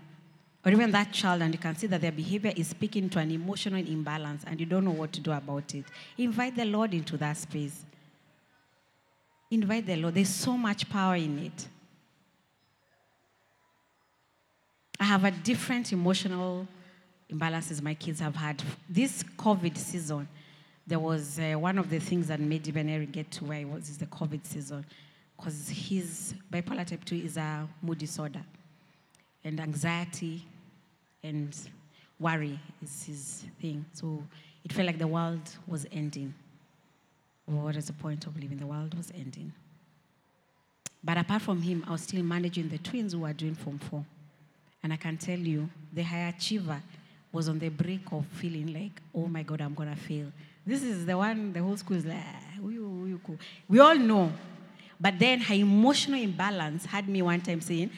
[0.64, 3.30] or even that child, and you can see that their behavior is speaking to an
[3.30, 5.84] emotional imbalance and you don't know what to do about it.
[6.16, 7.84] Invite the Lord into that space.
[9.50, 10.14] Invite the Lord.
[10.14, 11.68] There's so much power in it.
[14.98, 16.66] I have a different emotional
[17.30, 18.62] imbalances my kids have had.
[18.88, 20.26] This COVID season,
[20.86, 23.64] there was uh, one of the things that made even Eric get to where he
[23.66, 24.86] was is the COVID season.
[25.36, 28.42] Because his bipolar type 2 is a mood disorder.
[29.42, 30.46] And anxiety
[31.24, 31.56] and
[32.20, 33.84] worry is his thing.
[33.92, 34.22] So
[34.64, 36.32] it felt like the world was ending.
[37.46, 38.58] what is the point of living?
[38.58, 39.52] The world was ending.
[41.02, 44.04] But apart from him, I was still managing the twins who were doing Form 4.
[44.82, 46.80] And I can tell you, the high achiever
[47.32, 50.26] was on the brink of feeling like, oh my God, I'm going to fail.
[50.66, 52.60] This is the one the whole school is like, ah,
[53.68, 54.32] we all know.
[54.98, 57.90] But then her emotional imbalance had me one time saying,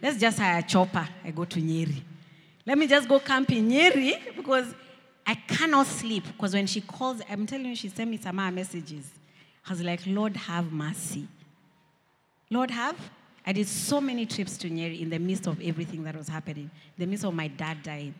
[0.00, 1.06] let's just hire a chopper.
[1.24, 2.00] I go to Nyeri.
[2.66, 4.74] Let me just go camp in Nyeri because
[5.24, 6.24] I cannot sleep.
[6.26, 9.08] Because when she calls, I'm telling you, she sent me some messages.
[9.66, 11.28] I was like, Lord, have mercy.
[12.50, 12.96] Lord, have
[13.46, 16.64] I did so many trips to Nyeri in the midst of everything that was happening,
[16.98, 18.12] in the midst of my dad dying.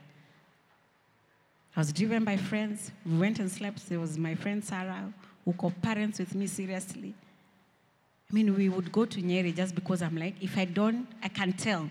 [1.74, 2.92] I was driven by friends.
[3.04, 3.88] We went and slept.
[3.88, 5.12] There was my friend Sarah
[5.44, 7.12] who co-parents with me seriously.
[8.30, 11.28] I mean, we would go to Nyeri just because I'm like, if I don't, I
[11.28, 11.90] can tell.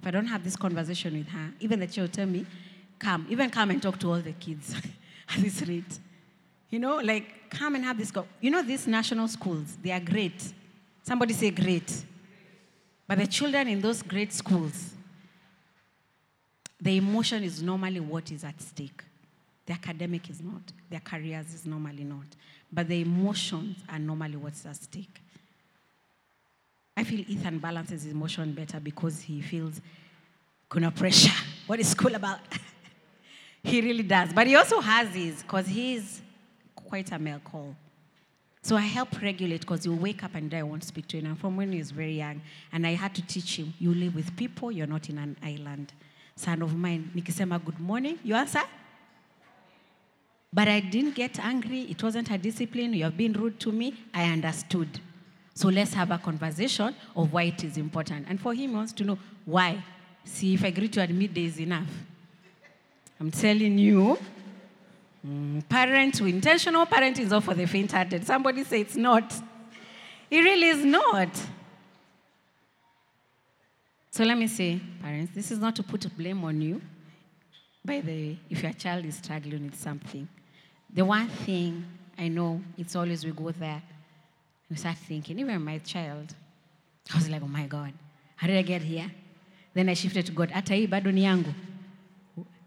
[0.00, 2.46] If I don't have this conversation with her, even the child will tell me,
[2.98, 4.74] come, even come and talk to all the kids
[5.34, 5.98] at this rate.
[6.70, 8.10] You know, like, come and have this.
[8.10, 10.52] Go- you know, these national schools, they are great.
[11.02, 12.04] Somebody say great.
[13.06, 14.92] But the children in those great schools,
[16.80, 19.02] the emotion is normally what is at stake.
[19.64, 20.62] The academic is not.
[20.90, 22.26] Their careers is normally not.
[22.72, 25.20] But the emotions are normally what's at stake.
[26.96, 29.80] I feel Ethan balances his emotion better because he feels
[30.70, 31.32] kuna pressure.
[31.66, 32.38] What is school about?
[33.62, 34.32] he really does.
[34.32, 36.22] But he also has his, because he's
[36.74, 37.74] quite a male call.
[38.62, 41.26] So I help regulate because he'll wake up and I won't speak to him.
[41.26, 42.40] And from when he was very young,
[42.72, 45.92] and I had to teach him, you live with people, you're not in an island.
[46.34, 48.62] Son of mine, nikisema good morning, you answer?
[50.52, 51.82] But I didn't get angry.
[51.82, 52.94] It wasn't a discipline.
[52.94, 53.94] You have been rude to me.
[54.14, 55.00] I understood.
[55.56, 58.26] So let's have a conversation of why it is important.
[58.28, 59.82] And for him, he wants to know why.
[60.22, 61.88] See, if I agree to admit midday is enough.
[63.18, 64.18] I'm telling you,
[65.26, 68.24] Mm, parent, intentional parenting is all for the faint-hearted.
[68.24, 69.34] Somebody say it's not.
[70.30, 71.28] It really is not.
[74.10, 76.80] So let me say, parents, this is not to put blame on you.
[77.84, 80.28] By the way, if your child is struggling with something,
[80.92, 81.84] the one thing
[82.16, 83.82] I know, it's always we go there.
[84.70, 86.34] You start thinking, even my child,
[87.12, 87.92] I was like, oh my God,
[88.36, 89.10] how did I get here?
[89.74, 90.50] Then I shifted to God.
[90.50, 91.54] Hata hii bado ni yangu.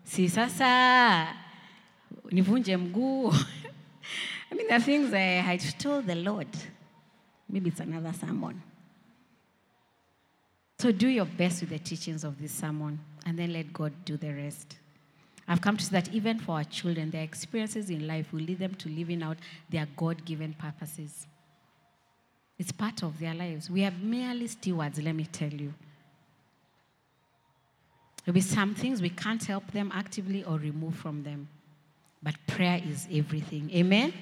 [0.04, 1.28] Si sasa
[2.32, 3.34] nivunje mguu.
[4.52, 6.48] I mean, the things I had told the Lord.
[7.50, 8.62] Maybe it's another sermon.
[10.80, 14.16] So do your best with the teachings of this sermon and then let God do
[14.18, 14.78] the rest.
[15.48, 18.60] I've come to see that even for our children, their experiences in life will lead
[18.60, 19.38] them to living out
[19.70, 21.28] their God given purposes.
[22.60, 23.70] It's part of their lives.
[23.70, 25.74] We are merely stewards, let me tell you.
[28.26, 31.48] There'll be some things we can't help them actively or remove from them.
[32.22, 33.72] But prayer is everything.
[33.74, 34.14] Amen?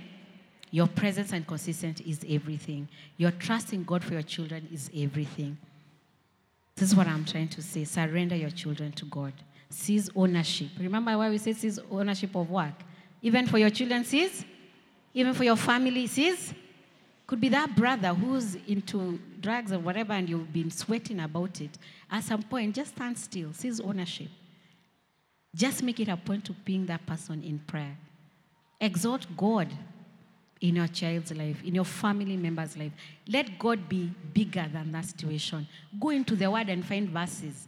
[0.69, 2.87] Your presence and consistency is everything.
[3.17, 5.57] Your trust in God for your children is everything.
[6.75, 7.85] This is what I'm trying to say.
[7.85, 9.33] Surrender your children to God.
[9.69, 10.69] Seize ownership.
[10.79, 12.75] Remember why we say seize ownership of work?
[13.23, 14.45] Even for your children, seize?
[15.13, 16.53] Even for your family, seize?
[17.27, 21.77] Could be that brother who's into drugs or whatever and you've been sweating about it.
[22.09, 24.29] At some point, just stand still, seize ownership.
[25.53, 27.97] Just make it a point to being that person in prayer.
[28.79, 29.67] Exalt God
[30.61, 32.93] in your child's life, in your family member's life.
[33.27, 35.67] Let God be bigger than that situation.
[35.99, 37.67] Go into the word and find verses.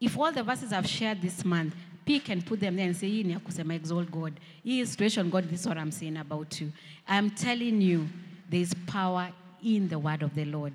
[0.00, 1.74] If all the verses I've shared this month,
[2.04, 4.38] pick and put them there and say, hii ni ya exalt God.
[4.64, 6.72] Hii situation, God, this is what I'm saying about you.
[7.08, 8.08] I'm telling you,
[8.48, 9.30] there is power
[9.64, 10.72] in the word of the Lord.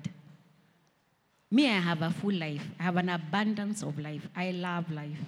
[1.50, 2.66] Me, I have a full life.
[2.80, 4.26] I have an abundance of life.
[4.34, 5.18] I love life.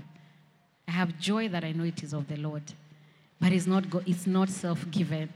[0.89, 2.63] I have joy that I know it is of the Lord.
[3.41, 5.29] But it's not, go- it's not self-given.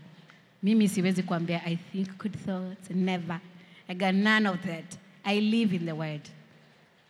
[0.63, 2.91] Mimi siwezi kuambia, I think good thoughts.
[2.91, 3.41] Never.
[3.89, 4.97] I got none of that.
[5.25, 6.23] I live in the word.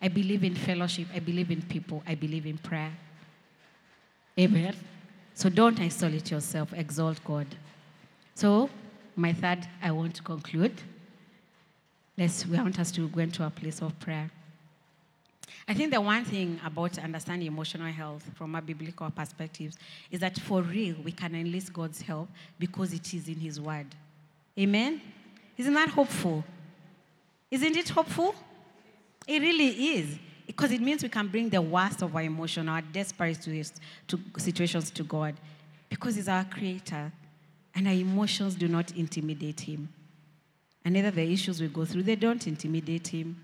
[0.03, 1.09] I believe in fellowship.
[1.15, 2.03] I believe in people.
[2.07, 2.93] I believe in prayer.
[4.39, 4.75] Amen.
[5.35, 6.73] So don't isolate yourself.
[6.73, 7.47] Exalt God.
[8.35, 8.71] So,
[9.19, 10.75] my third, I want to conclude.
[12.17, 14.31] Let's, we want us to go into a place of prayer.
[15.67, 19.75] I think the one thing about understanding emotional health from a biblical perspective
[20.11, 23.87] is that for real, we can enlist God's help because it is in His Word.
[24.59, 25.01] Amen?
[25.57, 26.43] Isn't that hopeful?
[27.51, 28.35] Isn't it hopeful?
[29.27, 30.19] It really is.
[30.47, 33.65] Because it means we can bring the worst of our emotion, our desperate situ-
[34.09, 35.35] to situations to God.
[35.91, 37.13] Because He's our Creator.
[37.79, 39.89] And our emotions do not intimidate Him.
[40.85, 43.41] And either the issues we go through, they don't intimidate Him.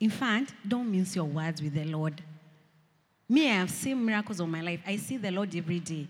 [0.00, 2.22] In fact, don't mince your words with the Lord.
[3.28, 4.80] Me, I have seen miracles of my life.
[4.86, 6.08] I see the Lord every day.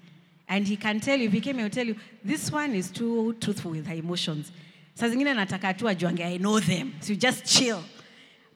[0.48, 2.92] And He can tell you, if He came, He will tell you, this one is
[2.92, 4.52] too truthful with her emotions.
[4.94, 6.94] Saa I know them.
[7.00, 7.82] So just chill.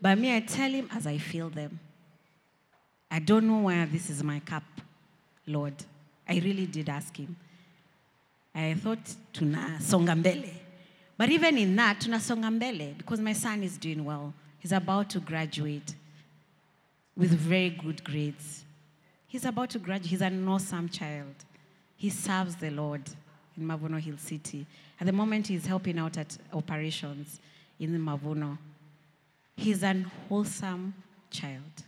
[0.01, 1.81] But me, I tell Him as I feel them.
[3.11, 4.63] I don't know where this is my cup,
[5.45, 5.75] Lord.
[6.29, 7.35] I really did ask Him.
[8.55, 10.53] I thought tunasonga mbele.
[11.17, 14.35] But even in that, tunasonga mbele because my son is doing well.
[14.59, 15.95] He's about to graduate
[17.17, 18.65] with very good grades.
[19.27, 20.11] He's about to graduate.
[20.11, 21.35] He's an awesome child.
[21.97, 23.03] He serves the Lord
[23.57, 24.67] in Mavuno Hill City.
[25.01, 27.41] At the moment, he's helping out at operations
[27.81, 28.59] in Mavuno.
[29.57, 30.95] He's an wholesome
[31.31, 31.85] child.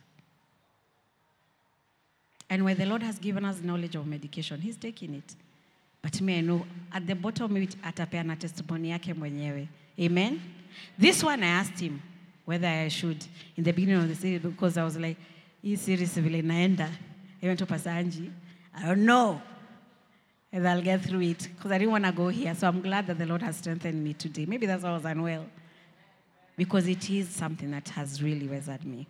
[2.51, 5.35] And when the Lord has given us knowledge of medication, he's taking it.
[6.05, 9.67] But me, I know at the bottom it, atapeana testimony yake mwenyewe.
[9.99, 10.39] Amen?
[10.99, 12.03] This one, I asked him
[12.45, 13.25] whether I should,
[13.57, 15.17] in the beginning of the series, because I was like,
[15.65, 16.91] hii series vile inaenda.
[17.43, 18.31] I went to Pasanji.
[18.77, 19.41] I don't know
[20.51, 22.55] whether I'll get through it because I didn't want to go here.
[22.55, 24.45] So I'm glad that the Lord has strengthened me today.
[24.45, 25.47] Maybe that's why I was unwell.
[26.55, 29.07] Because it is something that has really weathered me.